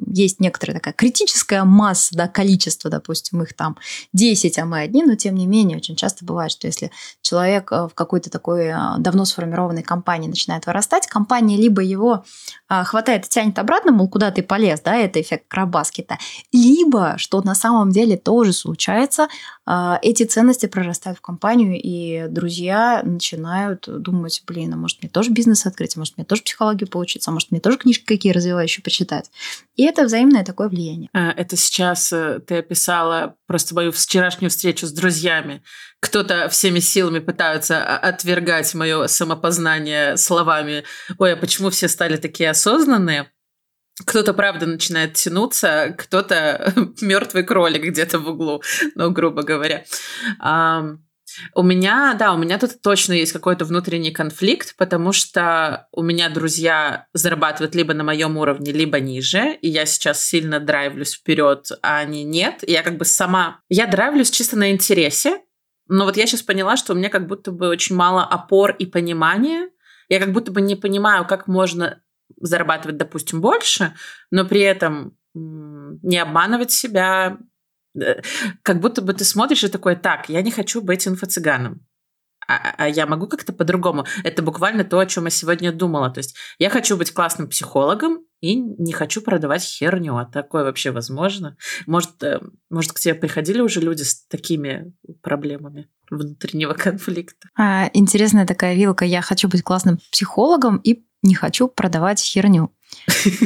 [0.07, 3.77] Есть некоторая такая критическая масса, да, количество, допустим, их там
[4.13, 6.91] 10, а мы одни, но тем не менее очень часто бывает, что если
[7.21, 12.25] человек э, в какой-то такой э, давно сформированной компании начинает вырастать, компания либо его
[12.69, 16.19] хватает и тянет обратно, мол, куда ты полез, да, это эффект крабаскета,
[16.53, 19.29] либо, что на самом деле тоже случается, а,
[19.67, 25.67] эти ценности прорастают в компанию, и друзья начинают думать, блин, а может мне тоже бизнес
[25.67, 29.31] открыть, а может мне тоже психологию поучиться, а может мне тоже книжки какие развивающие почитать.
[29.77, 31.09] И это взаимное такое влияние.
[31.13, 35.63] А, это сейчас э, ты описала просто мою вчерашнюю встречу с друзьями.
[36.01, 40.85] Кто-то всеми силами пытается отвергать мое самопознание словами
[41.19, 43.31] «Ой, а почему все стали такие осознанные?»
[44.05, 48.63] Кто-то, правда, начинает тянуться, кто-то мертвый кролик где-то в углу,
[48.95, 49.85] ну, грубо говоря.
[51.55, 56.29] У меня, да, у меня тут точно есть какой-то внутренний конфликт, потому что у меня
[56.29, 61.99] друзья зарабатывают либо на моем уровне, либо ниже, и я сейчас сильно драйвлюсь вперед, а
[61.99, 62.63] они нет.
[62.63, 63.61] И я как бы сама...
[63.69, 65.41] Я драйвлюсь чисто на интересе,
[65.89, 68.87] но вот я сейчас поняла, что у меня как будто бы очень мало опор и
[68.87, 69.71] понимания.
[70.09, 72.01] Я как будто бы не понимаю, как можно
[72.41, 73.95] зарабатывать, допустим, больше,
[74.31, 77.39] но при этом не обманывать себя,
[78.01, 78.23] э,
[78.63, 81.81] как будто бы ты смотришь и такой, так, я не хочу быть инфо-цыганом.
[82.47, 84.05] А, а я могу как-то по-другому.
[84.23, 86.11] Это буквально то, о чем я сегодня думала.
[86.11, 90.17] То есть я хочу быть классным психологом и не хочу продавать херню.
[90.17, 91.57] А такое вообще возможно?
[91.87, 97.49] Может, э, может к тебе приходили уже люди с такими проблемами внутреннего конфликта?
[97.57, 99.05] А, интересная такая вилка.
[99.05, 102.71] Я хочу быть классным психологом и не хочу продавать херню.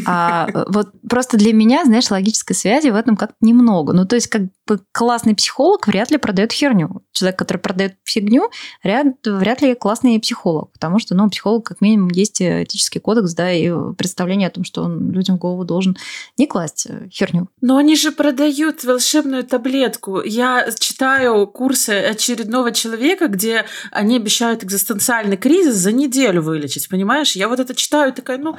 [0.07, 3.93] А вот просто для меня, знаешь, логической связи в этом как-то немного.
[3.93, 7.03] Ну, то есть, как бы классный психолог вряд ли продает херню.
[7.13, 8.51] Человек, который продает фигню,
[8.83, 10.73] вряд, вряд ли классный психолог.
[10.73, 14.65] Потому что, ну, у психолога как минимум есть этический кодекс, да, и представление о том,
[14.65, 15.97] что он людям в голову должен
[16.37, 17.49] не класть э, херню.
[17.61, 20.23] Но они же продают волшебную таблетку.
[20.23, 27.33] Я читаю курсы очередного человека, где они обещают экзистенциальный кризис за неделю вылечить, понимаешь?
[27.33, 28.57] Я вот это читаю такая, ну,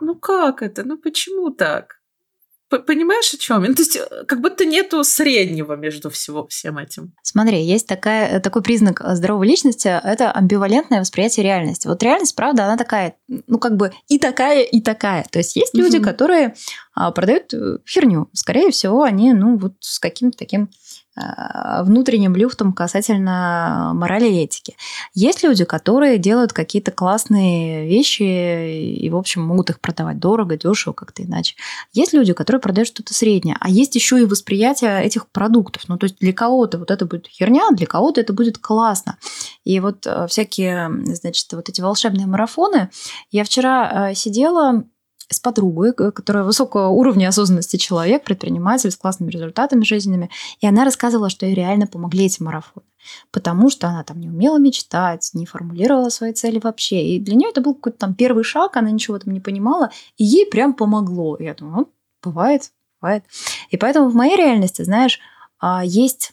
[0.00, 0.84] ну как это?
[0.84, 1.98] Ну почему так?
[2.68, 3.62] Понимаешь, о чем?
[3.62, 7.14] Ну, то есть, э, как будто нету среднего между всего всем этим.
[7.22, 11.86] Смотри, есть такая, э, такой признак э, здоровой личности– это амбивалентное восприятие реальности.
[11.86, 15.24] Вот реальность, правда, она такая, ну, как бы и такая, и такая.
[15.30, 16.54] То есть, есть люди, которые
[16.94, 17.54] а, продают
[17.88, 18.28] херню.
[18.34, 20.68] Скорее всего, они, ну, вот с каким-то таким
[21.82, 24.76] внутренним люфтом касательно морали и этики.
[25.14, 30.92] Есть люди, которые делают какие-то классные вещи и, в общем, могут их продавать дорого, дешево,
[30.92, 31.56] как-то иначе.
[31.92, 35.82] Есть люди, которые продают что-то среднее, а есть еще и восприятие этих продуктов.
[35.88, 39.18] Ну, то есть для кого-то вот это будет херня, для кого-то это будет классно.
[39.64, 42.90] И вот э, всякие, значит, вот эти волшебные марафоны.
[43.30, 44.84] Я вчера э, сидела
[45.30, 51.28] с подругой, которая высокого уровня осознанности человек, предприниматель с классными результатами жизненными, и она рассказывала,
[51.28, 52.86] что ей реально помогли эти марафоны,
[53.30, 57.50] потому что она там не умела мечтать, не формулировала свои цели вообще, и для нее
[57.50, 61.36] это был какой-то там первый шаг, она ничего там не понимала, и ей прям помогло.
[61.36, 63.24] И я думаю, ну, бывает, бывает.
[63.70, 65.20] И поэтому в моей реальности, знаешь,
[65.58, 66.32] а, есть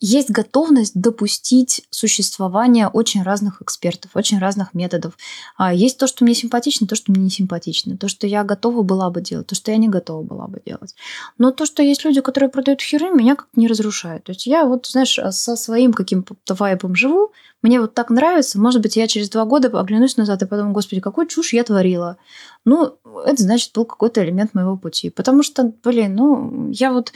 [0.00, 5.16] есть готовность допустить существование очень разных экспертов, очень разных методов.
[5.56, 8.82] А, есть то, что мне симпатично, то, что мне не симпатично, то, что я готова
[8.82, 10.94] была бы делать, то, что я не готова была бы делать.
[11.38, 14.24] Но то, что есть люди, которые продают херню, меня как-то не разрушает.
[14.24, 18.82] То есть я вот, знаешь, со своим каким-то вайбом живу, мне вот так нравится, может
[18.82, 22.18] быть, я через два года оглянусь назад и подумаю, господи, какой чушь я творила.
[22.64, 25.10] Ну, это значит, был какой-то элемент моего пути.
[25.10, 27.12] Потому что, блин, ну, я вот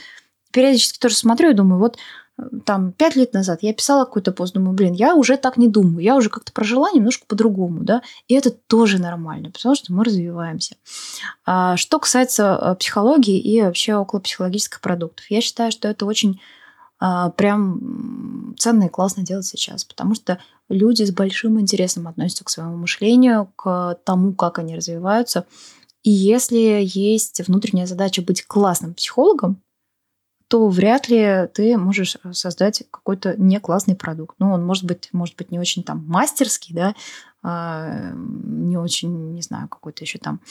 [0.51, 1.97] периодически тоже смотрю и думаю, вот
[2.37, 5.67] э, там пять лет назад я писала какой-то пост, думаю, блин, я уже так не
[5.67, 10.03] думаю, я уже как-то прожила немножко по-другому, да, и это тоже нормально, потому что мы
[10.03, 10.75] развиваемся.
[11.45, 16.39] А что касается э, психологии и вообще около психологических продуктов, я считаю, что это очень
[17.03, 20.37] а, прям ценно и классно делать сейчас, потому что
[20.69, 25.47] люди с большим интересом относятся к своему мышлению, к тому, как они развиваются.
[26.03, 29.63] И если есть внутренняя задача быть классным психологом,
[30.51, 34.35] то вряд ли ты можешь э, создать какой-то не классный продукт.
[34.37, 36.93] Ну, он может быть, может быть не очень там мастерский, да,
[37.41, 40.41] а, не очень, не знаю, какой-то еще там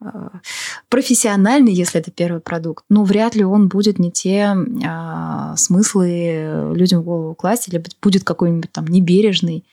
[0.00, 0.40] а,
[0.88, 7.02] профессиональный, если это первый продукт, но вряд ли он будет не те а, смыслы людям
[7.02, 9.64] в голову класть, или будет какой-нибудь там небережный,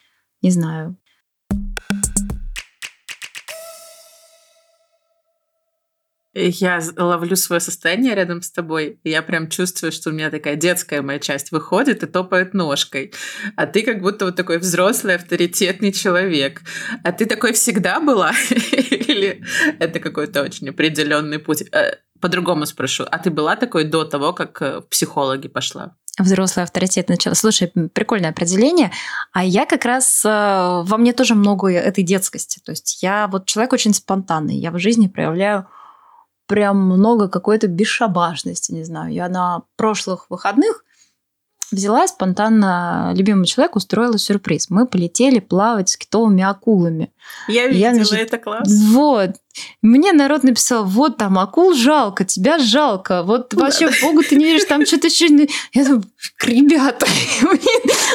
[0.43, 0.95] не знаю.
[6.33, 10.55] Я ловлю свое состояние рядом с тобой, и я прям чувствую, что у меня такая
[10.55, 13.13] детская моя часть выходит и топает ножкой.
[13.57, 16.61] А ты как будто вот такой взрослый, авторитетный человек.
[17.03, 18.31] А ты такой всегда была?
[18.71, 19.43] Или
[19.79, 21.63] это какой-то очень определенный путь?
[21.73, 23.03] Э, по-другому спрошу.
[23.11, 25.97] А ты была такой до того, как э, в психологи пошла?
[26.17, 27.33] Взрослый авторитет начала.
[27.33, 28.91] Слушай, прикольное определение.
[29.33, 30.23] А я как раз...
[30.23, 32.61] Э, во мне тоже много этой детскости.
[32.63, 34.55] То есть я вот человек очень спонтанный.
[34.55, 35.67] Я в жизни проявляю
[36.51, 39.13] прям много какой-то бесшабашности, не знаю.
[39.13, 40.83] Я на прошлых выходных
[41.71, 44.69] взяла спонтанно любимому человеку устроила сюрприз.
[44.69, 47.13] Мы полетели плавать с китовыми акулами.
[47.47, 48.67] Я видела, я, значит, это класс.
[48.89, 49.31] Вот.
[49.81, 54.65] Мне народ написал, вот там акул жалко, тебя жалко, вот вообще богу ты не веришь,
[54.65, 55.27] там что-то еще...
[55.73, 56.03] Я думаю,
[56.43, 57.05] ребята,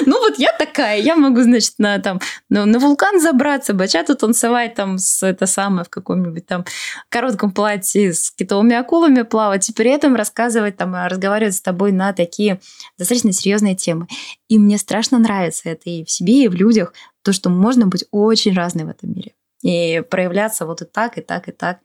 [0.05, 4.75] ну вот я такая, я могу, значит, на, там, на, на вулкан забраться, бачату танцевать
[4.75, 6.65] там с это самое в каком-нибудь там
[7.09, 12.13] коротком платье с китовыми акулами плавать, и при этом рассказывать там, разговаривать с тобой на
[12.13, 12.61] такие
[12.99, 14.07] достаточно серьезные темы.
[14.49, 16.93] И мне страшно нравится это и в себе, и в людях,
[17.23, 19.33] то, что можно быть очень разной в этом мире
[19.63, 21.81] и проявляться вот и так, и так, и так.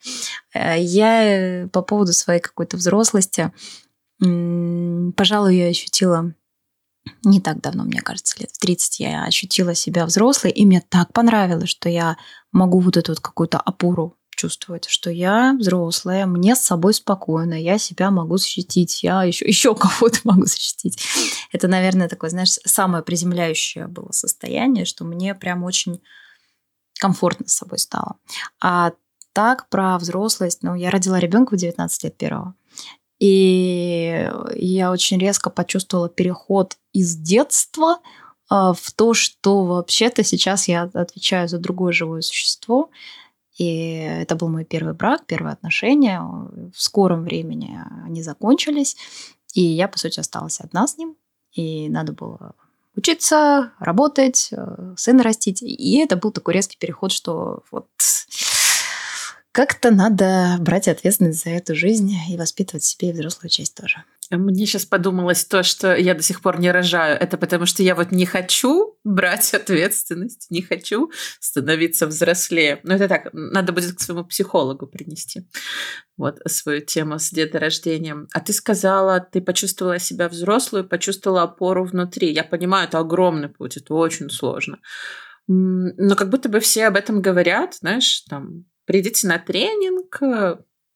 [0.54, 3.52] Э, я по поводу своей какой-то взрослости,
[4.20, 6.34] пожалуй, я ощутила
[7.24, 11.14] не так давно, мне кажется, лет в 30 я ощутила себя взрослой, и мне так
[11.14, 12.18] понравилось, что я
[12.52, 17.78] могу вот эту вот какую-то опору чувствовать, что я взрослая, мне с собой спокойно, я
[17.78, 21.00] себя могу защитить, я еще, еще кого-то могу защитить.
[21.52, 26.02] Это, наверное, такое, знаешь, самое приземляющее было состояние, что мне прям очень
[27.00, 28.16] комфортно с собой стало.
[28.62, 28.94] А
[29.34, 32.56] так про взрослость, ну, я родила ребенка в 19 лет первого.
[33.22, 38.00] И я очень резко почувствовала переход из детства
[38.50, 42.90] а, в то, что вообще-то сейчас я отвечаю за другое живое существо.
[43.60, 43.68] И
[44.22, 46.20] это был мой первый брак, первые отношения.
[46.20, 48.98] В скором времени они закончились.
[49.54, 51.16] И я, по сути, осталась одна с ним.
[51.52, 52.56] И надо было
[52.96, 55.62] учиться, работать, э, сына растить.
[55.62, 57.88] И это был такой резкий переход, что вот
[59.52, 64.04] как-то надо брать ответственность за эту жизнь и воспитывать себе и взрослую часть тоже.
[64.30, 67.20] Мне сейчас подумалось то, что я до сих пор не рожаю.
[67.20, 72.80] Это потому, что я вот не хочу брать ответственность, не хочу становиться взрослее.
[72.84, 75.46] Но это так, надо будет к своему психологу принести
[76.16, 78.28] вот свою тему с деторождением.
[78.32, 82.32] А ты сказала, ты почувствовала себя взрослую, почувствовала опору внутри.
[82.32, 84.80] Я понимаю, это огромный путь, это очень сложно.
[85.48, 90.20] Но как будто бы все об этом говорят, знаешь, там, придите на тренинг,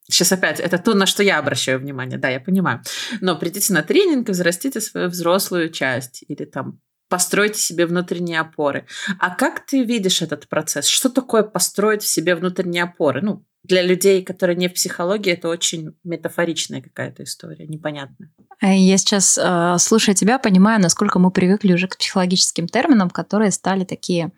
[0.08, 2.84] Сейчас опять, это то, на что я обращаю внимание, да, я понимаю.
[3.22, 6.80] Но придите на тренинг и взрастите свою взрослую часть или там
[7.10, 8.86] постройте себе внутренние опоры.
[9.20, 10.86] А как ты видишь этот процесс?
[10.86, 13.22] Что такое построить в себе внутренние опоры?
[13.24, 18.32] Ну, для людей, которые не в психологии, это очень метафоричная какая-то история, непонятная.
[18.62, 23.86] Я сейчас, э, слушая тебя, понимаю, насколько мы привыкли уже к психологическим терминам, которые стали
[23.86, 24.32] такие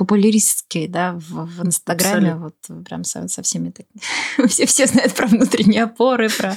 [0.00, 2.74] а, популяристские, да, в, в Инстаграме, Абсолютно.
[2.76, 4.46] вот прям со, со всеми такими.
[4.48, 6.56] все, все знают про внутренние опоры, про,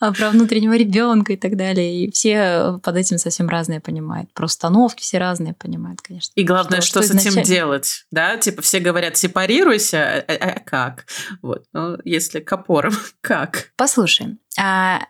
[0.00, 2.04] а, про внутреннего ребенка и так далее.
[2.04, 4.32] И все под этим совсем разные понимают.
[4.32, 6.32] Про установки все разные понимают, конечно.
[6.34, 8.36] И главное, что, что, что с этим делать, да?
[8.36, 11.06] Типа все говорят, сепарируйся, а, а, а как?
[11.42, 13.70] Вот, ну, если к опорам, как?
[13.76, 15.00] Послушай, а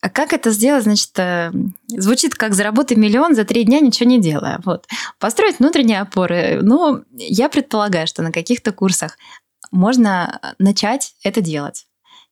[0.00, 0.84] а как это сделать?
[0.84, 1.52] Значит, э,
[1.88, 4.60] звучит как заработай миллион за три дня, ничего не делая.
[4.64, 4.86] Вот.
[5.18, 6.60] Построить внутренние опоры.
[6.62, 9.18] Ну, я предполагаю, что на каких-то курсах
[9.70, 11.86] можно начать это делать.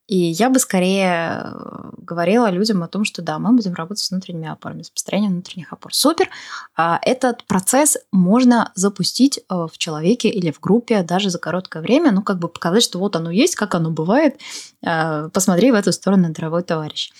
[0.06, 4.10] И я бы скорее э, говорила людям о том, что да, мы будем работать с
[4.10, 5.92] внутренними опорами, с построением внутренних опор.
[5.92, 6.30] Супер!
[6.74, 12.12] А этот процесс можно запустить э, в человеке или в группе даже за короткое время,
[12.12, 14.40] ну, как бы показать, что вот оно есть, как оно бывает.
[14.80, 17.12] Посмотри в эту сторону, дорогой товарищ.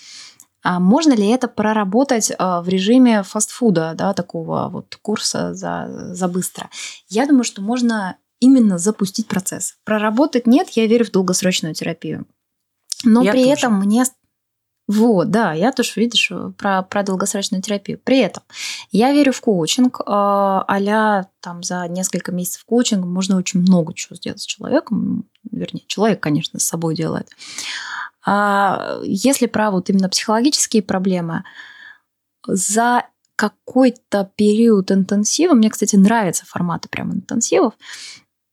[0.61, 6.27] А можно ли это проработать а, в режиме фастфуда, да, такого вот курса за, за
[6.27, 6.69] быстро?
[7.07, 9.75] Я думаю, что можно именно запустить процесс.
[9.83, 12.25] Проработать нет, я верю в долгосрочную терапию.
[13.03, 13.53] Но я при тоже.
[13.53, 14.03] этом мне
[14.89, 17.99] вот, да, я тоже, видишь, про, про долгосрочную терапию.
[18.03, 18.41] При этом
[18.91, 24.41] я верю в коучинг, а там за несколько месяцев коучинга можно очень много чего сделать
[24.41, 25.25] с человеком.
[25.51, 27.29] Вернее, человек, конечно, с собой делает.
[28.25, 31.43] А если про вот именно психологические проблемы,
[32.47, 33.05] за
[33.35, 37.73] какой-то период интенсива, мне, кстати, нравятся форматы прям интенсивов,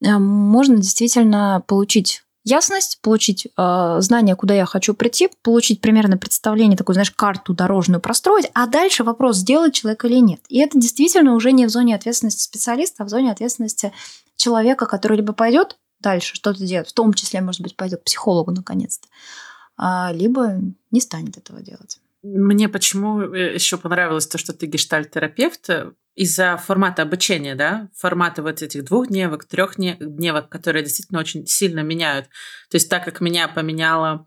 [0.04, 6.78] э, можно действительно получить ясность, получить э, знание, куда я хочу прийти, получить примерно представление,
[6.78, 10.40] такую, знаешь, карту дорожную простроить, а дальше вопрос, сделать человек или нет.
[10.48, 13.92] И это действительно уже не в зоне ответственности специалиста, а в зоне ответственности
[14.36, 18.52] человека, который либо пойдет дальше что-то делать, в том числе, может быть, пойдет к психологу
[18.52, 19.08] наконец-то,
[19.78, 20.60] либо
[20.90, 22.00] не станет этого делать.
[22.22, 28.42] Мне почему э, еще понравилось то, что ты гештальт-терапевт, э, из-за формата обучения, да, формата
[28.42, 32.26] вот этих двух дневок, трех дневок, которые действительно очень сильно меняют.
[32.70, 34.26] То есть так как меня поменяла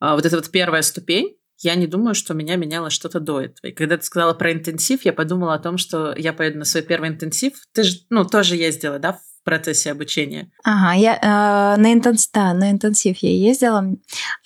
[0.00, 3.70] а, вот эта вот первая ступень, я не думаю, что меня меняло что-то до этого.
[3.70, 6.82] И когда ты сказала про интенсив, я подумала о том, что я поеду на свой
[6.82, 7.54] первый интенсив.
[7.72, 10.52] Ты же, ну, тоже ездила, да, в процессе обучения?
[10.62, 13.84] Ага, я э, на, интенс, да, на интенсив я ездила.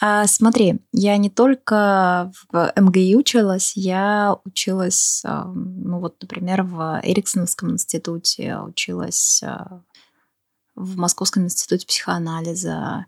[0.00, 7.00] А, смотри, я не только в МГИ училась, я училась, э, ну вот, например, в
[7.02, 9.56] Эриксоновском институте, училась э,
[10.74, 13.06] в Московском институте психоанализа,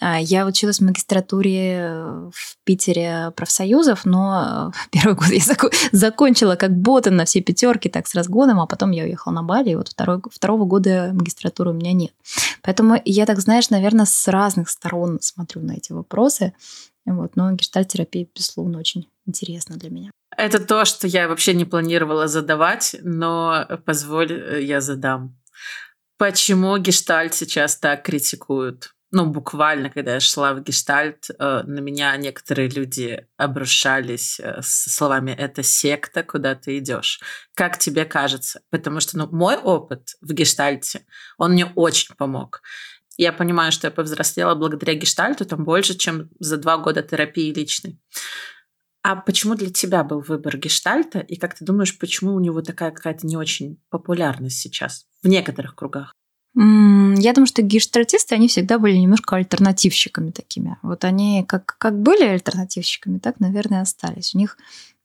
[0.00, 5.42] я училась в магистратуре э, в Питере профсоюзов, но э, первый год я
[5.92, 9.70] закончила как ботан на все пятерки, так с разгоном, а потом я уехала на Бали,
[9.70, 12.12] и вот второй, второго года магистратуры у меня нет.
[12.62, 16.54] Поэтому я так, знаешь, наверное, с разных сторон смотрю на эти вопросы.
[17.04, 20.10] Вот, но гештальтерапия, безусловно, очень интересна для меня.
[20.36, 25.36] Это то, что я вообще не планировала задавать, но позволь, э, я задам.
[26.18, 28.92] Почему гештальт сейчас так критикуют?
[29.10, 34.94] Ну, буквально, когда я шла в гештальт, э, на меня некоторые люди обрушались э, с
[34.94, 37.20] словами «это секта, куда ты идешь».
[37.54, 38.60] Как тебе кажется?
[38.70, 41.06] Потому что, ну, мой опыт в гештальте,
[41.38, 42.60] он мне очень помог.
[43.16, 47.98] Я понимаю, что я повзрослела благодаря гештальту там больше, чем за два года терапии личной.
[49.02, 51.20] А почему для тебя был выбор гештальта?
[51.20, 55.74] И как ты думаешь, почему у него такая какая-то не очень популярность сейчас в некоторых
[55.74, 56.12] кругах?
[56.54, 60.76] Я думаю, что гештальтисты, они всегда были немножко альтернативщиками такими.
[60.82, 64.34] Вот они как, как были альтернативщиками, так, наверное, остались.
[64.34, 64.56] У них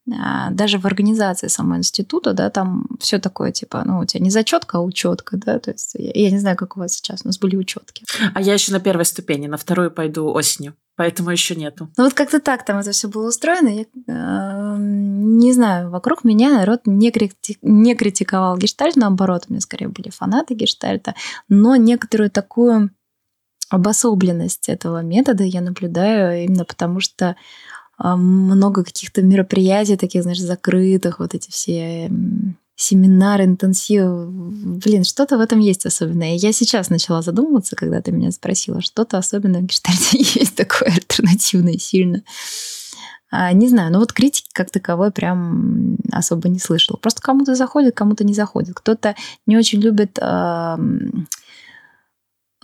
[0.06, 4.78] даже в организации самого института, да, там все такое, типа, ну, у тебя не зачетка,
[4.78, 7.40] а учетка, да, то есть я, я не знаю, как у вас сейчас, у нас
[7.40, 8.06] были учетки.
[8.34, 11.90] А я еще на первой ступени, на вторую пойду осенью, поэтому еще нету.
[11.98, 16.52] Ну вот как-то так там это все было устроено, я э, не знаю, вокруг меня
[16.52, 21.16] народ не, крити- не критиковал гештальт, наоборот, у меня скорее были фанаты гештальта,
[21.48, 22.92] но некоторую такую
[23.70, 27.36] обособленность этого метода я наблюдаю именно потому, что а,
[28.04, 32.12] много каких-то мероприятий таких, знаешь, закрытых, вот эти все
[32.76, 34.28] семинары, интенсивы.
[34.30, 36.36] Блин, что-то в этом есть особенное.
[36.36, 41.78] Я сейчас начала задумываться, когда ты меня спросила, что-то особенное в гештальте есть такое альтернативное
[41.78, 42.24] сильно.
[43.32, 46.98] А, не знаю, но вот критики как таковой прям особо не слышала.
[46.98, 48.76] Просто кому-то заходит, кому-то не заходит.
[48.76, 49.16] Кто-то
[49.48, 50.78] не очень любит Э,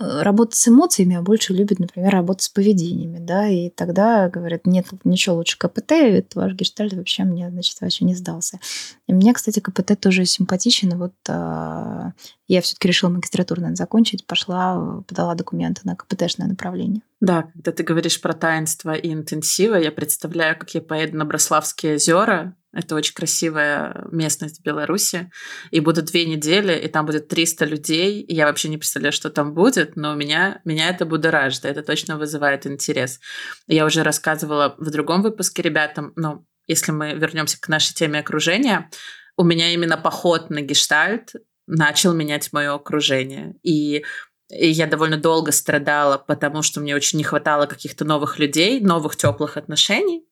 [0.00, 4.86] работать с эмоциями, а больше любят, например, работать с поведениями, да, и тогда говорят, нет
[5.04, 8.58] ничего лучше КПТ, это ваш гештальт вообще мне, значит, вообще не сдался.
[9.06, 12.12] И мне, кстати, КПТ тоже симпатичен, вот а,
[12.54, 17.02] я все-таки решила магистратуру, наверное, закончить, пошла, подала документы на КПТшное направление.
[17.20, 21.94] Да, когда ты говоришь про таинство и интенсивы, я представляю, как я поеду на Брославские
[21.94, 25.30] озера, это очень красивая местность в Беларуси.
[25.70, 28.20] И будут две недели, и там будет 300 людей.
[28.20, 31.64] И я вообще не представляю, что там будет, но меня, меня это будоражит.
[31.64, 33.20] Это точно вызывает интерес.
[33.66, 38.88] Я уже рассказывала в другом выпуске ребятам, но если мы вернемся к нашей теме окружения,
[39.36, 41.34] у меня именно поход на гештальт
[41.70, 43.54] начал менять мое окружение.
[43.62, 44.04] И
[44.50, 49.14] и я довольно долго страдала, потому что мне очень не хватало каких-то новых людей, новых
[49.14, 50.24] теплых отношений.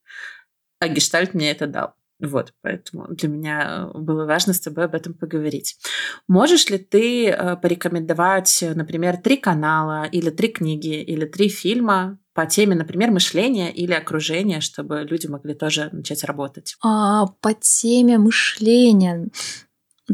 [0.80, 1.94] А гештальт мне это дал.
[2.20, 5.76] Вот, поэтому для меня э, было важно с тобой об этом поговорить.
[6.26, 12.44] Можешь ли ты э, порекомендовать, например, три канала или три книги или три фильма по
[12.44, 16.76] теме, например, мышления или окружения, чтобы люди могли тоже начать работать?
[16.82, 19.28] А, по теме мышления.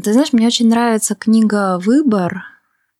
[0.01, 2.43] Ты знаешь, мне очень нравится книга «Выбор»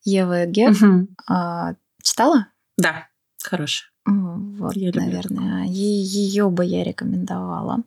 [0.04, 0.82] Евы Геф.
[0.82, 1.08] Угу.
[1.28, 2.48] А, читала?
[2.78, 3.08] Да,
[3.44, 3.90] хорошая.
[4.06, 7.84] Вот, я наверное, ее бы я рекомендовала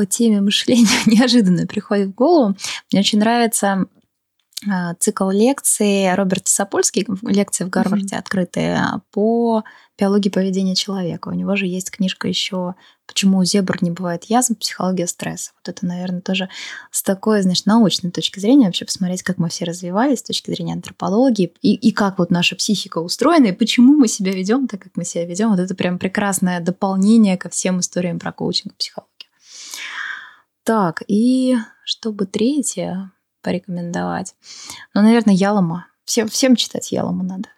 [0.00, 2.56] по теме мышления неожиданно приходит в голову.
[2.90, 3.86] Мне очень нравится а,
[4.98, 8.18] цикл лекций Роберта Сапольски, лекции в Гарварде mm-hmm.
[8.18, 9.64] открытые по
[9.98, 11.28] биологии поведения человека.
[11.28, 12.74] У него же есть книжка еще
[13.06, 14.56] «Почему у зебр не бывает язв.
[14.58, 15.52] Психология стресса».
[15.56, 16.48] Вот это, наверное, тоже
[16.90, 20.74] с такой, знаешь, научной точки зрения вообще посмотреть, как мы все развивались с точки зрения
[20.74, 24.92] антропологии и, и как вот наша психика устроена, и почему мы себя ведем так, как
[24.96, 25.50] мы себя ведем.
[25.50, 29.10] Вот это прям прекрасное дополнение ко всем историям про коучинг и психологию.
[30.64, 34.34] Так, и чтобы третье, порекомендовать?
[34.94, 35.86] Ну, наверное, Ялома.
[36.04, 37.48] Всем, всем читать Ялому надо.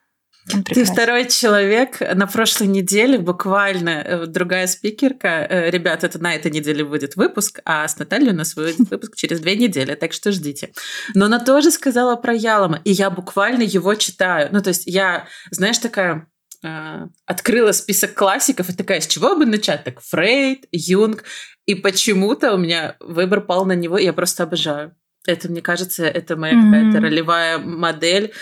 [0.66, 5.46] Ты второй человек на прошлой неделе, буквально э, другая спикерка.
[5.48, 9.14] Э, ребят, это на этой неделе будет выпуск, а с Натальей у нас выйдет выпуск
[9.14, 10.72] через две недели, так что ждите.
[11.14, 14.48] Но она тоже сказала про Ялома, и я буквально его читаю.
[14.50, 16.26] Ну, то есть я, знаешь, такая
[16.64, 19.84] э, открыла список классиков и такая, с чего бы начать?
[19.84, 21.22] Так, Фрейд, Юнг.
[21.66, 24.96] И почему-то у меня выбор пал на него, и я просто обожаю.
[25.26, 26.72] Это, мне кажется, это моя mm-hmm.
[26.72, 28.32] какая-то ролевая модель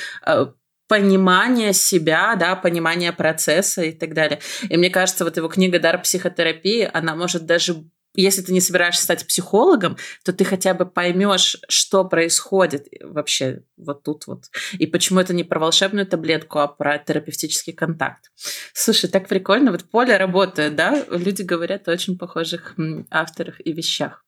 [0.89, 4.41] понимание себя, да, понимание процесса и так далее.
[4.69, 9.05] И мне кажется, вот его книга «Дар психотерапии», она может даже если ты не собираешься
[9.05, 14.47] стать психологом, то ты хотя бы поймешь, что происходит вообще вот тут вот.
[14.73, 18.31] И почему это не про волшебную таблетку, а про терапевтический контакт.
[18.73, 19.71] Слушай, так прикольно.
[19.71, 21.05] Вот поле работает, да?
[21.09, 22.75] Люди говорят о очень похожих
[23.11, 24.25] авторах и вещах.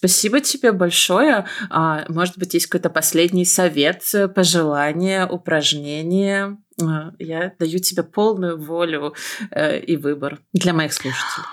[0.00, 1.46] Спасибо тебе большое.
[1.68, 4.02] А, может быть, есть какой-то последний совет,
[4.34, 6.56] пожелание, упражнение?
[6.80, 9.12] А, я даю тебе полную волю
[9.50, 11.44] э, и выбор для моих слушателей.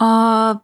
[0.00, 0.60] А,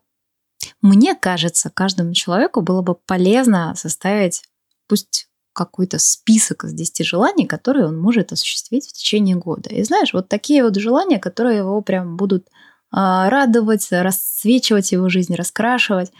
[0.80, 4.44] мне кажется, каждому человеку было бы полезно составить
[4.86, 9.70] пусть какой-то список из 10 желаний, которые он может осуществить в течение года.
[9.70, 12.46] И знаешь, вот такие вот желания, которые его прям будут
[12.92, 16.12] а, радовать, расцвечивать его жизнь, раскрашивать.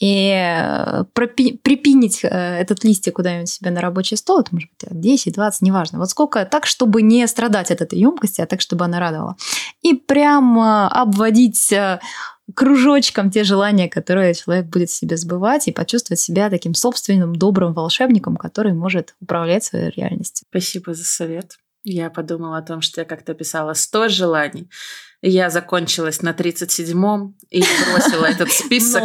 [0.00, 5.00] И э, пропи- припинить э, этот листик куда-нибудь себе на рабочий стол, это может быть
[5.00, 5.98] 10, 20, неважно.
[5.98, 9.36] Вот сколько так, чтобы не страдать от этой емкости, а так, чтобы она радовала.
[9.82, 12.00] И прям обводить э,
[12.54, 18.36] кружочком те желания, которые человек будет себе сбывать, и почувствовать себя таким собственным добрым волшебником,
[18.36, 20.46] который может управлять своей реальностью.
[20.48, 21.58] Спасибо за совет.
[21.84, 24.68] Я подумала о том, что я как-то писала 100 желаний.
[25.22, 27.62] Я закончилась на 37-м и
[27.92, 29.02] бросила этот список.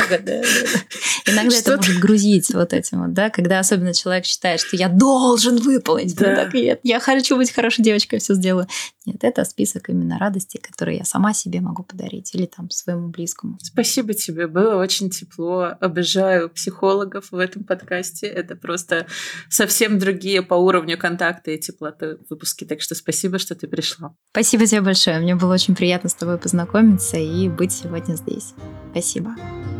[1.25, 5.57] Иногда это может грузить вот этим вот, да, когда особенно человек считает, что я должен
[5.57, 6.15] выполнить.
[6.15, 6.35] Да.
[6.35, 8.67] Так, нет, я хочу быть хорошей девочкой, все сделаю.
[9.05, 13.59] Нет, это список именно радости, который я сама себе могу подарить или там своему близкому.
[13.61, 15.73] Спасибо тебе, было очень тепло.
[15.79, 18.25] Обожаю психологов в этом подкасте.
[18.25, 19.05] Это просто
[19.49, 22.65] совсем другие по уровню контакта и теплоты выпуски.
[22.65, 24.15] Так что спасибо, что ты пришла.
[24.31, 25.19] Спасибо тебе большое.
[25.19, 28.53] Мне было очень приятно приятно с тобой познакомиться и быть сегодня здесь.
[28.91, 29.31] Спасибо.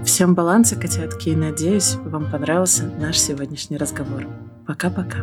[0.03, 4.27] Всем баланса, котятки, и надеюсь, вам понравился наш сегодняшний разговор.
[4.65, 5.19] Пока-пока.